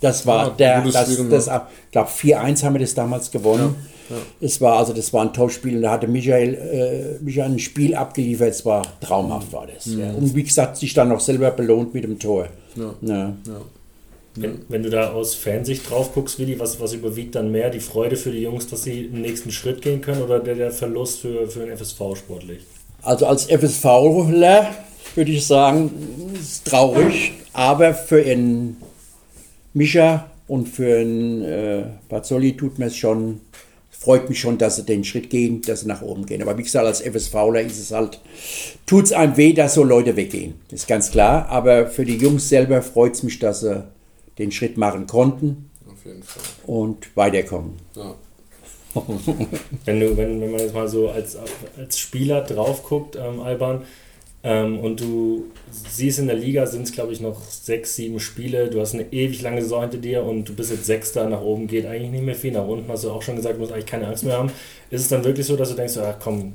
das 0.00 0.26
war 0.26 0.48
ja, 0.48 0.50
der, 0.50 0.82
das, 0.82 1.28
das, 1.30 1.46
ich 1.46 1.92
glaube 1.92 2.10
4-1 2.10 2.64
haben 2.64 2.74
wir 2.74 2.80
das 2.80 2.94
damals 2.94 3.30
gewonnen. 3.30 3.76
Ja, 4.08 4.16
ja. 4.16 4.22
Es 4.40 4.60
war 4.60 4.78
also, 4.78 4.92
das 4.92 5.12
war 5.12 5.22
ein 5.22 5.32
Top-Spiel 5.32 5.76
und 5.76 5.82
da 5.82 5.92
hatte 5.92 6.08
Michael, 6.08 6.54
äh, 6.54 7.22
Michael 7.22 7.52
ein 7.52 7.58
Spiel 7.60 7.94
abgeliefert, 7.94 8.50
es 8.50 8.66
war 8.66 8.84
traumhaft 9.00 9.52
war 9.52 9.68
das. 9.68 9.86
Mhm. 9.86 10.16
Und 10.16 10.34
wie 10.34 10.42
gesagt, 10.42 10.78
sich 10.78 10.94
dann 10.94 11.10
noch 11.10 11.20
selber 11.20 11.52
belohnt 11.52 11.94
mit 11.94 12.02
dem 12.02 12.18
Tor. 12.18 12.48
Wenn, 14.34 14.62
wenn, 14.68 14.82
du 14.82 14.90
da 14.90 15.12
aus 15.12 15.36
Fansicht 15.36 15.88
drauf 15.88 16.12
guckst, 16.12 16.40
Willi, 16.40 16.58
was, 16.58 16.80
was 16.80 16.92
überwiegt 16.92 17.36
dann 17.36 17.52
mehr? 17.52 17.70
Die 17.70 17.78
Freude 17.78 18.16
für 18.16 18.32
die 18.32 18.42
Jungs, 18.42 18.66
dass 18.66 18.82
sie 18.82 19.08
den 19.08 19.20
nächsten 19.20 19.52
Schritt 19.52 19.80
gehen 19.80 20.00
können 20.00 20.22
oder 20.22 20.40
der, 20.40 20.56
der 20.56 20.72
Verlust 20.72 21.20
für, 21.20 21.46
für 21.46 21.66
den 21.66 21.76
FSV 21.76 22.16
sportlich? 22.16 22.62
Also 23.02 23.26
als 23.26 23.44
FSVler 23.44 24.74
würde 25.14 25.32
ich 25.32 25.46
sagen, 25.46 25.90
ist 26.38 26.66
traurig, 26.66 27.32
aber 27.52 27.94
für 27.94 28.22
einen 28.22 28.76
Mischa 29.72 30.30
und 30.48 30.68
für 30.68 30.98
einen 30.98 31.42
äh, 31.42 31.84
Bazzoli 32.08 32.56
tut 32.56 32.78
mir 32.78 32.86
es 32.86 32.96
schon, 32.96 33.40
freut 33.90 34.28
mich 34.28 34.40
schon, 34.40 34.58
dass 34.58 34.76
sie 34.76 34.82
den 34.82 35.04
Schritt 35.04 35.30
gehen, 35.30 35.62
dass 35.62 35.80
sie 35.80 35.88
nach 35.88 36.02
oben 36.02 36.26
gehen. 36.26 36.42
Aber 36.42 36.56
wie 36.58 36.62
gesagt, 36.62 36.86
als 36.86 37.00
FSVler 37.00 37.60
ist 37.60 37.78
es 37.78 37.92
halt, 37.92 38.20
tut 38.86 39.04
es 39.04 39.12
einem 39.12 39.36
weh, 39.36 39.52
dass 39.52 39.74
so 39.74 39.84
Leute 39.84 40.16
weggehen. 40.16 40.54
Das 40.70 40.80
ist 40.80 40.88
ganz 40.88 41.10
klar. 41.10 41.48
Aber 41.48 41.86
für 41.86 42.04
die 42.04 42.16
Jungs 42.16 42.48
selber 42.48 42.82
freut 42.82 43.14
es 43.14 43.22
mich, 43.22 43.38
dass 43.38 43.60
sie 43.60 43.84
den 44.38 44.50
Schritt 44.52 44.76
machen 44.76 45.06
konnten. 45.06 45.70
Auf 45.86 46.04
jeden 46.04 46.22
Fall. 46.22 46.42
Und 46.66 47.14
weiterkommen. 47.16 47.74
Ja. 47.94 48.14
Wenn, 49.84 50.00
du, 50.00 50.16
wenn, 50.16 50.40
wenn 50.40 50.50
man 50.50 50.60
jetzt 50.60 50.74
mal 50.74 50.88
so 50.88 51.08
als, 51.08 51.36
als 51.76 51.98
Spieler 51.98 52.42
drauf 52.42 52.84
guckt, 52.84 53.16
ähm, 53.16 53.40
Alban, 53.40 53.82
ähm, 54.42 54.78
und 54.78 55.00
du 55.00 55.46
siehst 55.70 56.18
in 56.18 56.26
der 56.26 56.36
Liga 56.36 56.66
sind 56.66 56.82
es, 56.82 56.92
glaube 56.92 57.12
ich, 57.12 57.20
noch 57.20 57.42
sechs, 57.42 57.96
sieben 57.96 58.20
Spiele. 58.20 58.68
Du 58.68 58.80
hast 58.80 58.94
eine 58.94 59.12
ewig 59.12 59.42
lange 59.42 59.60
Saison 59.60 59.82
hinter 59.82 59.98
dir 59.98 60.24
und 60.24 60.48
du 60.48 60.54
bist 60.54 60.70
jetzt 60.70 60.86
Sechster. 60.86 61.28
Nach 61.28 61.42
oben 61.42 61.66
geht 61.66 61.84
eigentlich 61.84 62.10
nicht 62.10 62.24
mehr 62.24 62.34
viel. 62.34 62.52
Nach 62.52 62.66
unten 62.66 62.90
hast 62.90 63.04
du 63.04 63.10
auch 63.10 63.22
schon 63.22 63.36
gesagt, 63.36 63.56
du 63.56 63.60
musst 63.60 63.72
eigentlich 63.72 63.86
keine 63.86 64.06
Angst 64.06 64.24
mehr 64.24 64.38
haben. 64.38 64.50
Ist 64.90 65.02
es 65.02 65.08
dann 65.08 65.24
wirklich 65.24 65.46
so, 65.46 65.56
dass 65.56 65.68
du 65.68 65.74
denkst, 65.74 65.98
ach 65.98 66.16
komm, 66.18 66.54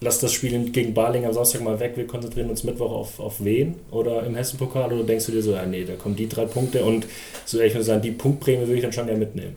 lass 0.00 0.20
das 0.20 0.32
Spiel 0.32 0.70
gegen 0.70 0.92
Barling 0.92 1.24
am 1.24 1.32
Samstag 1.32 1.62
mal 1.62 1.80
weg, 1.80 1.92
wir 1.96 2.06
konzentrieren 2.06 2.50
uns 2.50 2.64
Mittwoch 2.64 2.92
auf, 2.92 3.20
auf 3.20 3.42
wen 3.42 3.76
oder 3.90 4.24
im 4.24 4.34
Hessenpokal 4.34 4.92
oder 4.92 5.04
denkst 5.04 5.26
du 5.26 5.32
dir 5.32 5.42
so, 5.42 5.52
ja 5.52 5.64
nee, 5.64 5.84
da 5.84 5.94
kommen 5.94 6.16
die 6.16 6.28
drei 6.28 6.44
Punkte 6.44 6.84
und 6.84 7.06
so 7.46 7.58
ehrlich 7.58 7.82
sagen, 7.82 8.02
die 8.02 8.10
Punktprämie 8.10 8.66
würde 8.66 8.74
ich 8.74 8.82
dann 8.82 8.92
schon 8.92 9.08
ja 9.08 9.14
mitnehmen. 9.14 9.56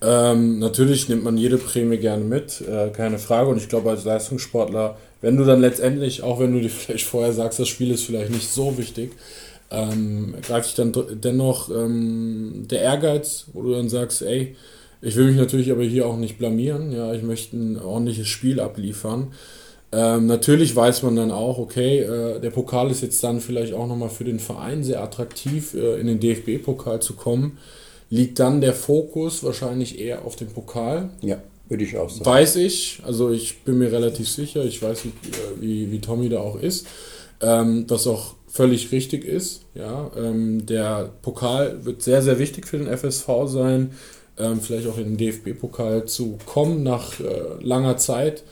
Ähm, 0.00 0.60
natürlich 0.60 1.08
nimmt 1.08 1.24
man 1.24 1.36
jede 1.36 1.58
Prämie 1.58 1.98
gerne 1.98 2.24
mit, 2.24 2.60
äh, 2.60 2.90
keine 2.90 3.18
Frage. 3.18 3.50
Und 3.50 3.58
ich 3.58 3.68
glaube, 3.68 3.90
als 3.90 4.04
Leistungssportler, 4.04 4.96
wenn 5.20 5.36
du 5.36 5.44
dann 5.44 5.60
letztendlich, 5.60 6.22
auch 6.22 6.38
wenn 6.38 6.52
du 6.52 6.60
dir 6.60 6.70
vielleicht 6.70 7.06
vorher 7.06 7.32
sagst, 7.32 7.58
das 7.58 7.68
Spiel 7.68 7.90
ist 7.90 8.04
vielleicht 8.04 8.30
nicht 8.30 8.50
so 8.50 8.78
wichtig, 8.78 9.12
ähm, 9.70 10.34
greift 10.42 10.68
dich 10.68 10.74
dann 10.76 10.92
dennoch 11.20 11.68
ähm, 11.70 12.66
der 12.70 12.80
Ehrgeiz, 12.82 13.46
wo 13.52 13.62
du 13.62 13.72
dann 13.72 13.88
sagst, 13.88 14.22
ey, 14.22 14.56
ich 15.00 15.14
will 15.16 15.26
mich 15.26 15.36
natürlich 15.36 15.70
aber 15.70 15.84
hier 15.84 16.06
auch 16.06 16.16
nicht 16.16 16.38
blamieren, 16.38 16.90
ja, 16.90 17.12
ich 17.12 17.22
möchte 17.22 17.56
ein 17.56 17.80
ordentliches 17.80 18.26
Spiel 18.26 18.60
abliefern. 18.60 19.32
Ähm, 19.92 20.26
natürlich 20.26 20.74
weiß 20.74 21.02
man 21.02 21.16
dann 21.16 21.30
auch, 21.30 21.58
okay, 21.58 22.00
äh, 22.00 22.40
der 22.40 22.50
Pokal 22.50 22.90
ist 22.90 23.02
jetzt 23.02 23.22
dann 23.22 23.40
vielleicht 23.40 23.74
auch 23.74 23.86
nochmal 23.86 24.10
für 24.10 24.24
den 24.24 24.38
Verein 24.38 24.82
sehr 24.82 25.02
attraktiv, 25.02 25.74
äh, 25.74 26.00
in 26.00 26.06
den 26.06 26.20
DFB-Pokal 26.20 27.00
zu 27.00 27.14
kommen 27.14 27.58
liegt 28.10 28.38
dann 28.38 28.60
der 28.60 28.74
Fokus 28.74 29.44
wahrscheinlich 29.44 29.98
eher 29.98 30.24
auf 30.24 30.36
dem 30.36 30.48
Pokal. 30.48 31.10
Ja, 31.20 31.42
würde 31.68 31.84
ich 31.84 31.96
auch 31.96 32.08
sagen. 32.08 32.24
Weiß 32.24 32.56
ich, 32.56 33.02
also 33.04 33.30
ich 33.30 33.62
bin 33.64 33.78
mir 33.78 33.92
relativ 33.92 34.28
sicher, 34.28 34.64
ich 34.64 34.82
weiß, 34.82 35.04
wie, 35.04 35.12
wie, 35.60 35.92
wie 35.92 36.00
Tommy 36.00 36.28
da 36.28 36.40
auch 36.40 36.60
ist, 36.60 36.86
ähm, 37.40 37.84
was 37.88 38.06
auch 38.06 38.34
völlig 38.46 38.90
richtig 38.92 39.24
ist. 39.24 39.62
Ja, 39.74 40.10
ähm, 40.16 40.64
der 40.64 41.10
Pokal 41.22 41.84
wird 41.84 42.02
sehr, 42.02 42.22
sehr 42.22 42.38
wichtig 42.38 42.66
für 42.66 42.78
den 42.78 42.86
FSV 42.86 43.28
sein, 43.46 43.90
ähm, 44.38 44.60
vielleicht 44.60 44.88
auch 44.88 44.96
in 44.96 45.16
den 45.16 45.16
DFB-Pokal 45.18 46.06
zu 46.06 46.38
kommen 46.46 46.82
nach 46.82 47.20
äh, 47.20 47.62
langer 47.62 47.98
Zeit. 47.98 48.44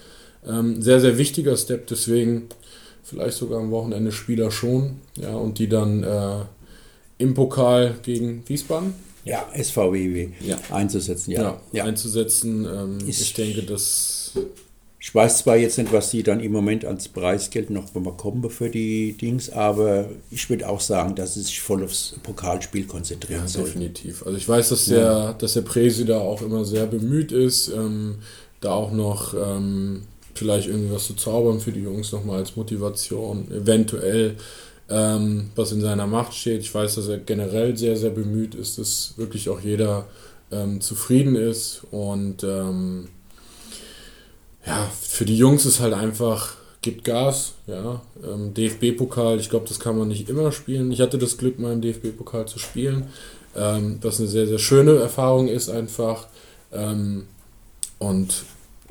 Ähm, 0.47 0.83
sehr, 0.83 1.01
sehr 1.01 1.17
wichtiger 1.17 1.57
Step, 1.57 1.87
deswegen 1.87 2.49
vielleicht 3.03 3.39
sogar 3.39 3.61
am 3.61 3.71
Wochenende 3.71 4.13
Spieler 4.13 4.51
schon, 4.51 4.99
ja, 5.17 5.35
und 5.35 5.59
die 5.59 5.69
dann 5.69 6.03
äh, 6.03 6.45
im 7.19 7.35
Pokal 7.35 7.95
gegen 8.03 8.43
Wiesbaden 8.47 9.06
ja, 9.27 9.45
SVW 9.61 10.29
ja. 10.41 10.57
einzusetzen, 10.71 11.33
ja. 11.33 11.43
ja, 11.43 11.61
ja. 11.73 11.85
einzusetzen. 11.85 12.65
Ähm, 12.65 12.99
ich 13.07 13.35
denke, 13.35 13.63
dass. 13.63 14.33
Ich 14.99 15.15
weiß 15.15 15.39
zwar 15.39 15.57
jetzt 15.57 15.79
nicht, 15.79 15.93
was 15.93 16.11
sie 16.11 16.25
dann 16.25 16.41
im 16.41 16.51
Moment 16.51 16.85
als 16.85 17.07
Preisgeld 17.07 17.71
noch 17.71 17.91
bekommen 17.91 18.49
für 18.51 18.71
die 18.71 19.13
Dings, 19.13 19.51
aber 19.51 20.09
ich 20.33 20.51
würde 20.51 20.69
auch 20.69 20.81
sagen, 20.81 21.15
dass 21.15 21.35
sie 21.35 21.43
sich 21.43 21.61
voll 21.61 21.85
aufs 21.85 22.17
Pokalspiel 22.25 22.87
konzentrieren 22.87 23.43
ja, 23.43 23.47
sollten. 23.47 23.81
definitiv. 23.81 24.27
Also 24.27 24.37
ich 24.37 24.49
weiß, 24.49 24.71
dass 24.71 24.87
der, 24.87 25.35
dass 25.35 25.53
der 25.53 25.61
Präsi 25.61 26.07
da 26.07 26.19
auch 26.19 26.43
immer 26.43 26.65
sehr 26.65 26.87
bemüht 26.87 27.31
ist, 27.31 27.69
ähm, 27.69 28.17
da 28.61 28.73
auch 28.73 28.91
noch 28.91 29.35
ähm, 29.35 30.03
vielleicht 30.35 30.67
irgendwas 30.67 31.07
zu 31.07 31.15
zaubern 31.15 31.61
für 31.61 31.73
die 31.73 31.83
Jungs 31.83 32.11
nochmal 32.11 32.39
als 32.39 32.57
Motivation, 32.57 33.49
eventuell 33.53 34.37
ähm, 34.89 35.51
was 35.57 35.73
in 35.73 35.81
seiner 35.81 36.07
Macht 36.07 36.35
steht. 36.35 36.61
Ich 36.61 36.75
weiß, 36.75 36.95
dass 36.97 37.09
er 37.09 37.19
generell 37.19 37.77
sehr, 37.77 37.97
sehr 37.97 38.11
bemüht 38.11 38.55
ist, 38.55 38.79
dass 38.79 39.15
wirklich 39.17 39.49
auch 39.49 39.61
jeder 39.61 40.07
ähm, 40.53 40.81
zufrieden 40.81 41.37
ist. 41.37 41.83
Und 41.91 42.45
ähm, 42.45 43.09
ja, 44.67 44.89
für 45.01 45.25
die 45.25 45.37
Jungs 45.37 45.67
ist 45.67 45.81
halt 45.81 45.95
einfach, 45.95 46.55
gibt 46.83 47.05
Gas. 47.05 47.55
Ja. 47.67 48.03
Ähm, 48.23 48.55
DFB-Pokal, 48.55 49.41
ich 49.41 49.51
glaube, 49.51 49.67
das 49.69 49.81
kann 49.81 49.99
man 49.99 50.09
nicht 50.09 50.29
immer 50.29 50.53
spielen. 50.53 50.93
Ich 50.93 51.01
hatte 51.01 51.19
das 51.19 51.37
Glück, 51.37 51.59
mal 51.59 51.73
im 51.73 51.81
DFB-Pokal 51.81 52.47
zu 52.47 52.59
spielen, 52.59 53.07
ähm, 53.57 53.99
was 54.03 54.21
eine 54.21 54.29
sehr, 54.29 54.47
sehr 54.47 54.59
schöne 54.59 54.97
Erfahrung 54.97 55.49
ist 55.49 55.69
einfach. 55.69 56.29
Ähm, 56.73 57.27
und 57.99 58.45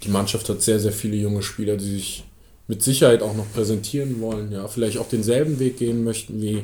die 0.04 0.10
Mannschaft 0.10 0.50
hat 0.50 0.62
sehr, 0.62 0.80
sehr 0.80 0.92
viele 0.92 1.16
junge 1.16 1.42
Spieler, 1.42 1.78
die 1.78 1.90
sich 1.90 2.25
mit 2.67 2.84
Sicherheit 2.84 3.22
auch 3.22 3.36
noch 3.36 3.51
präsentieren 3.53 4.19
wollen, 4.22 4.51
ja, 4.51 4.67
vielleicht 4.67 4.98
auch 4.98 5.07
denselben 5.07 5.60
Weg 5.60 5.77
gehen 5.77 6.03
möchten 6.03 6.41
wie 6.41 6.63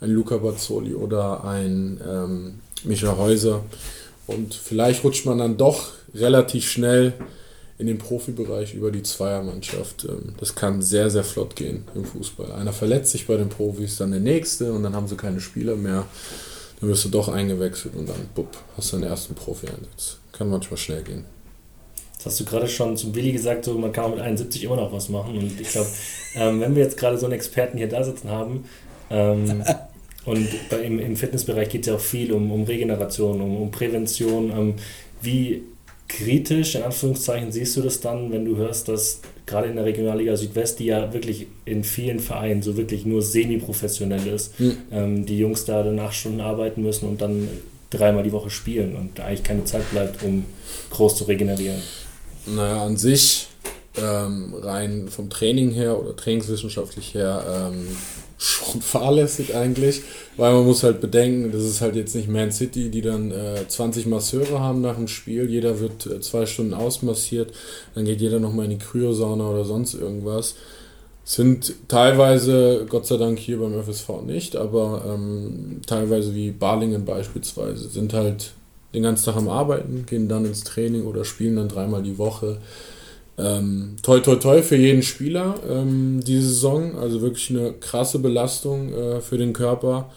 ein 0.00 0.10
Luca 0.10 0.38
Bazzoli 0.38 0.94
oder 0.94 1.44
ein 1.44 2.00
ähm, 2.06 2.54
Micha 2.84 3.16
Häuser. 3.16 3.62
Und 4.26 4.54
vielleicht 4.54 5.04
rutscht 5.04 5.26
man 5.26 5.38
dann 5.38 5.56
doch 5.56 5.90
relativ 6.14 6.68
schnell 6.68 7.12
in 7.78 7.86
den 7.86 7.98
Profibereich 7.98 8.74
über 8.74 8.90
die 8.90 9.02
Zweiermannschaft. 9.02 10.04
Ähm, 10.04 10.34
das 10.38 10.54
kann 10.54 10.82
sehr, 10.82 11.10
sehr 11.10 11.24
flott 11.24 11.56
gehen 11.56 11.84
im 11.94 12.04
Fußball. 12.04 12.52
Einer 12.52 12.72
verletzt 12.72 13.12
sich 13.12 13.26
bei 13.26 13.36
den 13.36 13.48
Profis, 13.48 13.96
dann 13.96 14.12
der 14.12 14.20
nächste 14.20 14.72
und 14.72 14.82
dann 14.82 14.94
haben 14.94 15.08
sie 15.08 15.16
keine 15.16 15.40
Spieler 15.40 15.76
mehr. 15.76 16.06
Dann 16.80 16.88
wirst 16.88 17.04
du 17.04 17.08
doch 17.10 17.28
eingewechselt 17.28 17.94
und 17.94 18.08
dann, 18.08 18.28
bupp, 18.34 18.56
hast 18.76 18.92
du 18.92 18.96
den 18.96 19.06
ersten 19.06 19.34
Profi-Einsatz. 19.34 20.18
Kann 20.32 20.48
manchmal 20.48 20.78
schnell 20.78 21.02
gehen. 21.02 21.24
Das 22.22 22.34
hast 22.34 22.40
du 22.40 22.44
gerade 22.44 22.68
schon 22.68 22.96
zum 22.96 23.14
Willi 23.16 23.32
gesagt, 23.32 23.64
so 23.64 23.74
man 23.74 23.92
kann 23.92 24.12
mit 24.12 24.20
71 24.20 24.62
immer 24.62 24.76
noch 24.76 24.92
was 24.92 25.08
machen. 25.08 25.36
Und 25.36 25.60
ich 25.60 25.70
glaube, 25.70 25.88
ähm, 26.36 26.60
wenn 26.60 26.76
wir 26.76 26.84
jetzt 26.84 26.96
gerade 26.96 27.18
so 27.18 27.26
einen 27.26 27.34
Experten 27.34 27.78
hier 27.78 27.88
da 27.88 28.04
sitzen 28.04 28.30
haben, 28.30 28.64
ähm, 29.10 29.64
und 30.24 30.48
bei, 30.70 30.78
im, 30.78 31.00
im 31.00 31.16
Fitnessbereich 31.16 31.68
geht 31.68 31.80
es 31.80 31.88
ja 31.88 31.94
auch 31.94 32.00
viel 32.00 32.32
um, 32.32 32.52
um 32.52 32.62
Regeneration, 32.62 33.40
um, 33.40 33.56
um 33.56 33.70
Prävention. 33.72 34.50
Ähm, 34.50 34.74
wie 35.20 35.62
kritisch, 36.06 36.76
in 36.76 36.84
Anführungszeichen, 36.84 37.50
siehst 37.50 37.76
du 37.76 37.80
das 37.80 37.98
dann, 37.98 38.30
wenn 38.30 38.44
du 38.44 38.56
hörst, 38.56 38.88
dass 38.88 39.20
gerade 39.46 39.66
in 39.66 39.74
der 39.74 39.84
Regionalliga 39.84 40.36
Südwest, 40.36 40.78
die 40.78 40.86
ja 40.86 41.12
wirklich 41.12 41.48
in 41.64 41.82
vielen 41.82 42.20
Vereinen 42.20 42.62
so 42.62 42.76
wirklich 42.76 43.04
nur 43.04 43.22
semi-professionell 43.22 44.26
ist, 44.28 44.60
mhm. 44.60 45.26
die 45.26 45.38
Jungs 45.38 45.64
da 45.64 45.82
dann 45.82 45.98
acht 45.98 46.14
Stunden 46.14 46.40
arbeiten 46.40 46.82
müssen 46.82 47.08
und 47.08 47.20
dann 47.20 47.48
dreimal 47.90 48.22
die 48.22 48.32
Woche 48.32 48.50
spielen 48.50 48.94
und 48.94 49.20
eigentlich 49.20 49.42
keine 49.42 49.64
Zeit 49.64 49.90
bleibt, 49.90 50.22
um 50.22 50.44
groß 50.90 51.16
zu 51.16 51.24
regenerieren? 51.24 51.82
Naja, 52.46 52.84
an 52.84 52.96
sich 52.96 53.48
ähm, 53.96 54.54
rein 54.62 55.08
vom 55.08 55.30
Training 55.30 55.70
her 55.70 55.98
oder 56.00 56.16
trainingswissenschaftlich 56.16 57.14
her 57.14 57.44
ähm, 57.72 57.88
schon 58.38 58.80
fahrlässig 58.80 59.54
eigentlich, 59.54 60.02
weil 60.36 60.52
man 60.52 60.64
muss 60.66 60.82
halt 60.82 61.00
bedenken, 61.00 61.52
das 61.52 61.62
ist 61.62 61.80
halt 61.80 61.94
jetzt 61.94 62.16
nicht 62.16 62.28
Man 62.28 62.50
City, 62.50 62.90
die 62.90 63.02
dann 63.02 63.30
äh, 63.30 63.68
20 63.68 64.06
Masseure 64.06 64.58
haben 64.58 64.80
nach 64.80 64.96
dem 64.96 65.06
Spiel, 65.06 65.48
jeder 65.48 65.78
wird 65.78 66.06
äh, 66.06 66.20
zwei 66.20 66.46
Stunden 66.46 66.74
ausmassiert, 66.74 67.52
dann 67.94 68.04
geht 68.04 68.20
jeder 68.20 68.40
nochmal 68.40 68.64
in 68.64 68.72
die 68.72 68.84
Kryosauna 68.84 69.48
oder 69.48 69.64
sonst 69.64 69.94
irgendwas. 69.94 70.56
Sind 71.24 71.74
teilweise, 71.86 72.84
Gott 72.88 73.06
sei 73.06 73.16
Dank 73.16 73.38
hier 73.38 73.60
beim 73.60 73.80
FSV 73.80 74.22
nicht, 74.26 74.56
aber 74.56 75.04
ähm, 75.06 75.80
teilweise 75.86 76.34
wie 76.34 76.50
Balingen 76.50 77.04
beispielsweise, 77.04 77.88
sind 77.88 78.12
halt 78.12 78.54
den 78.94 79.02
ganzen 79.02 79.24
Tag 79.24 79.36
am 79.36 79.48
Arbeiten, 79.48 80.04
gehen 80.06 80.28
dann 80.28 80.44
ins 80.44 80.64
Training 80.64 81.04
oder 81.04 81.24
spielen 81.24 81.56
dann 81.56 81.68
dreimal 81.68 82.02
die 82.02 82.18
Woche. 82.18 82.58
Ähm, 83.38 83.96
toi, 84.02 84.20
toi, 84.20 84.36
toi 84.36 84.62
für 84.62 84.76
jeden 84.76 85.02
Spieler 85.02 85.54
ähm, 85.68 86.20
diese 86.26 86.48
Saison. 86.48 86.98
Also 86.98 87.22
wirklich 87.22 87.50
eine 87.50 87.72
krasse 87.72 88.18
Belastung 88.18 88.92
äh, 88.92 89.20
für 89.20 89.38
den 89.38 89.52
Körper. 89.52 90.10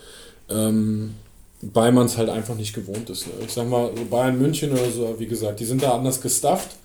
Ähm, 0.49 1.15
weil 1.73 1.91
man 1.91 2.05
es 2.05 2.17
halt 2.17 2.29
einfach 2.29 2.55
nicht 2.55 2.73
gewohnt 2.73 3.09
ist. 3.09 3.27
Ne? 3.27 3.33
Ich 3.45 3.53
sag 3.53 3.67
mal, 3.67 3.89
so 3.95 4.05
Bayern 4.05 4.37
München 4.37 4.71
oder 4.71 4.89
so, 4.91 5.15
wie 5.17 5.25
gesagt, 5.25 5.59
die 5.59 5.65
sind 5.65 5.81
da 5.83 5.95
anders 5.95 6.21
gestafft. 6.21 6.75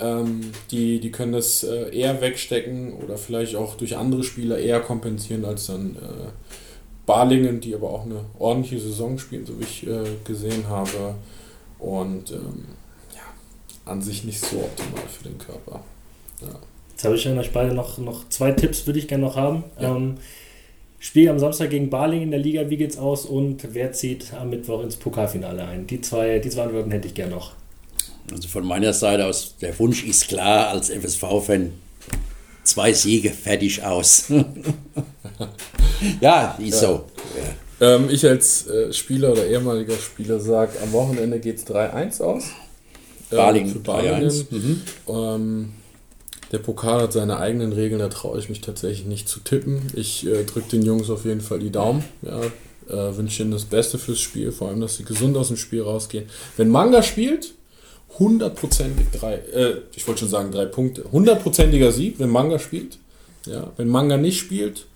Ähm, 0.00 0.50
die, 0.70 0.98
die 0.98 1.10
können 1.12 1.32
das 1.32 1.62
äh, 1.62 1.96
eher 1.96 2.20
wegstecken 2.20 2.94
oder 2.94 3.16
vielleicht 3.16 3.54
auch 3.54 3.76
durch 3.76 3.96
andere 3.96 4.24
Spieler 4.24 4.58
eher 4.58 4.80
kompensieren 4.80 5.44
als 5.44 5.66
dann 5.66 5.96
äh, 5.96 6.30
Balingen, 7.06 7.60
die 7.60 7.74
aber 7.74 7.90
auch 7.90 8.04
eine 8.04 8.24
ordentliche 8.38 8.80
Saison 8.80 9.18
spielen, 9.18 9.46
so 9.46 9.58
wie 9.58 9.64
ich 9.64 9.86
äh, 9.86 10.04
gesehen 10.24 10.68
habe. 10.68 11.14
Und 11.78 12.30
ähm, 12.30 12.64
ja, 13.14 13.90
an 13.90 14.00
sich 14.00 14.24
nicht 14.24 14.40
so 14.40 14.56
optimal 14.56 15.06
für 15.08 15.24
den 15.24 15.38
Körper. 15.38 15.80
Ja. 16.40 16.58
Jetzt 16.90 17.04
habe 17.04 17.16
ich 17.16 17.28
an 17.28 17.38
euch 17.38 17.52
beide 17.52 17.74
noch, 17.74 17.98
noch 17.98 18.28
zwei 18.28 18.52
Tipps, 18.52 18.86
würde 18.86 18.98
ich 18.98 19.08
gerne 19.08 19.24
noch 19.24 19.36
haben. 19.36 19.64
Ja. 19.80 19.96
Ähm, 19.96 20.16
Spiel 21.04 21.28
am 21.28 21.38
Samstag 21.38 21.68
gegen 21.68 21.90
Baling 21.90 22.22
in 22.22 22.30
der 22.30 22.40
Liga, 22.40 22.70
wie 22.70 22.78
geht's 22.78 22.96
aus 22.96 23.26
und 23.26 23.74
wer 23.74 23.92
zieht 23.92 24.32
am 24.32 24.48
Mittwoch 24.48 24.82
ins 24.82 24.96
Pokalfinale 24.96 25.62
ein? 25.66 25.86
Die 25.86 26.00
zwei, 26.00 26.38
die 26.38 26.48
zwei 26.48 26.62
Antworten 26.62 26.90
hätte 26.92 27.08
ich 27.08 27.14
gerne 27.14 27.34
noch. 27.34 27.52
Also 28.32 28.48
von 28.48 28.64
meiner 28.64 28.94
Seite 28.94 29.26
aus, 29.26 29.54
der 29.60 29.78
Wunsch 29.78 30.02
ist 30.02 30.28
klar 30.28 30.68
als 30.68 30.88
FSV-Fan, 30.88 31.74
zwei 32.62 32.94
Siege, 32.94 33.28
fertig 33.28 33.82
aus. 33.82 34.32
ja, 36.20 36.58
ist 36.58 36.82
ja. 36.82 36.88
so. 36.88 37.04
Ja. 37.80 37.96
Ähm, 37.96 38.08
ich 38.10 38.26
als 38.26 38.66
äh, 38.68 38.92
Spieler 38.92 39.32
oder 39.32 39.46
ehemaliger 39.46 39.96
Spieler 39.96 40.40
sage, 40.40 40.72
am 40.82 40.92
Wochenende 40.92 41.40
geht 41.40 41.58
es 41.58 41.66
3-1 41.66 42.22
aus. 42.22 42.44
Ähm, 43.32 43.68
für 43.68 43.78
Balingen. 43.80 44.46
Mhm. 44.50 44.82
Ähm, 45.08 45.72
der 46.52 46.58
Pokal 46.58 47.02
hat 47.02 47.12
seine 47.12 47.38
eigenen 47.38 47.72
Regeln, 47.72 47.98
da 47.98 48.08
traue 48.08 48.38
ich 48.38 48.48
mich 48.48 48.60
tatsächlich 48.60 49.06
nicht 49.06 49.28
zu 49.28 49.40
tippen. 49.40 49.82
Ich 49.94 50.26
äh, 50.26 50.44
drücke 50.44 50.70
den 50.70 50.82
Jungs 50.82 51.10
auf 51.10 51.24
jeden 51.24 51.40
Fall 51.40 51.58
die 51.58 51.70
Daumen. 51.70 52.04
Ja, 52.22 52.40
äh, 52.88 53.16
wünsche 53.16 53.42
ihnen 53.42 53.50
das 53.50 53.64
Beste 53.64 53.98
fürs 53.98 54.20
Spiel, 54.20 54.52
vor 54.52 54.68
allem, 54.68 54.80
dass 54.80 54.96
sie 54.96 55.04
gesund 55.04 55.36
aus 55.36 55.48
dem 55.48 55.56
Spiel 55.56 55.82
rausgehen. 55.82 56.26
Wenn 56.56 56.68
Manga 56.68 57.02
spielt, 57.02 57.54
hundertprozentig 58.18 59.06
drei, 59.12 59.34
äh, 59.34 59.78
ich 59.96 60.06
wollte 60.06 60.20
schon 60.20 60.28
sagen 60.28 60.52
drei 60.52 60.66
Punkte, 60.66 61.04
hundertprozentiger 61.10 61.90
Sieg, 61.92 62.18
wenn 62.18 62.30
Manga 62.30 62.58
spielt. 62.58 62.98
Ja, 63.46 63.72
wenn 63.76 63.88
Manga 63.88 64.16
nicht 64.16 64.38
spielt, 64.38 64.86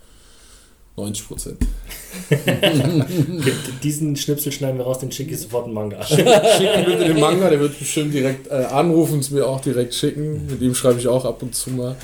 90 0.98 1.28
Prozent. 1.28 1.56
Diesen 3.82 4.16
Schnipsel 4.16 4.52
schneiden 4.52 4.78
wir 4.78 4.84
raus, 4.84 4.98
den 4.98 5.12
schicke 5.12 5.34
ich 5.34 5.40
sofort 5.40 5.64
einen 5.64 5.74
Manga. 5.74 6.04
Schicken 6.04 6.84
bitte 6.84 7.04
den 7.04 7.20
Manga, 7.20 7.48
der 7.48 7.60
wird 7.60 7.78
bestimmt 7.78 8.12
direkt 8.12 8.48
äh, 8.48 8.64
anrufen 8.64 9.14
und 9.14 9.20
es 9.20 9.30
mir 9.30 9.46
auch 9.46 9.60
direkt 9.60 9.94
schicken. 9.94 10.46
Mit 10.46 10.60
dem 10.60 10.74
schreibe 10.74 10.98
ich 10.98 11.08
auch 11.08 11.24
ab 11.24 11.42
und 11.42 11.54
zu 11.54 11.70
mal. 11.70 11.96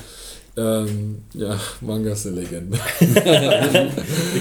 Ähm, 0.57 1.23
ja, 1.33 1.59
Manga 1.81 2.13
ist 2.13 2.25
eine 2.25 2.39
Legende. 2.39 2.79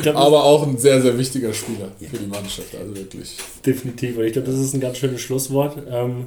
glaub, 0.02 0.16
Aber 0.16 0.44
auch 0.44 0.66
ein 0.66 0.78
sehr, 0.78 1.02
sehr 1.02 1.18
wichtiger 1.18 1.52
Spieler 1.52 1.88
für 1.98 2.18
die 2.18 2.26
Mannschaft, 2.26 2.74
also 2.76 2.96
wirklich. 2.96 3.36
Definitiv, 3.66 4.16
und 4.16 4.24
ich 4.24 4.32
glaube, 4.32 4.48
das 4.48 4.60
ist 4.60 4.74
ein 4.74 4.80
ganz 4.80 4.98
schönes 4.98 5.20
Schlusswort. 5.20 5.76
Ähm, 5.90 6.26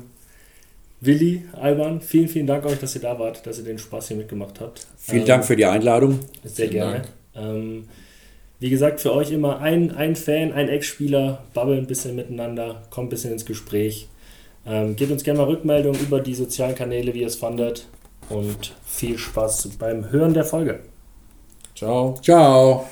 Willi, 0.99 1.45
Alban, 1.53 2.01
vielen, 2.01 2.27
vielen 2.27 2.47
Dank 2.47 2.65
euch, 2.65 2.79
dass 2.79 2.95
ihr 2.95 3.01
da 3.01 3.17
wart, 3.17 3.45
dass 3.45 3.59
ihr 3.59 3.63
den 3.63 3.77
Spaß 3.77 4.09
hier 4.09 4.17
mitgemacht 4.17 4.59
habt. 4.59 4.87
Vielen 4.97 5.21
ähm, 5.21 5.27
Dank 5.27 5.45
für 5.45 5.55
die 5.55 5.65
Einladung. 5.65 6.19
Sehr 6.43 6.67
vielen 6.67 6.71
gerne. 6.71 7.01
Ähm, 7.35 7.85
wie 8.59 8.69
gesagt, 8.69 9.01
für 9.01 9.13
euch 9.13 9.31
immer 9.31 9.59
ein, 9.59 9.91
ein 9.91 10.15
Fan, 10.15 10.51
ein 10.51 10.69
Ex-Spieler, 10.69 11.43
babbeln 11.53 11.79
ein 11.79 11.87
bisschen 11.87 12.15
miteinander, 12.15 12.83
kommt 12.89 13.07
ein 13.07 13.09
bisschen 13.09 13.33
ins 13.33 13.45
Gespräch. 13.45 14.07
Ähm, 14.65 14.95
gebt 14.95 15.11
uns 15.11 15.23
gerne 15.23 15.39
mal 15.39 15.47
Rückmeldung 15.47 15.95
über 15.95 16.19
die 16.19 16.35
sozialen 16.35 16.75
Kanäle, 16.75 17.13
wie 17.13 17.21
ihr 17.21 17.27
es 17.27 17.35
fandet. 17.35 17.87
Und 18.29 18.73
viel 18.85 19.17
Spaß 19.17 19.69
beim 19.79 20.11
Hören 20.11 20.33
der 20.33 20.43
Folge. 20.43 20.79
Ciao. 21.75 22.17
Ciao. 22.21 22.85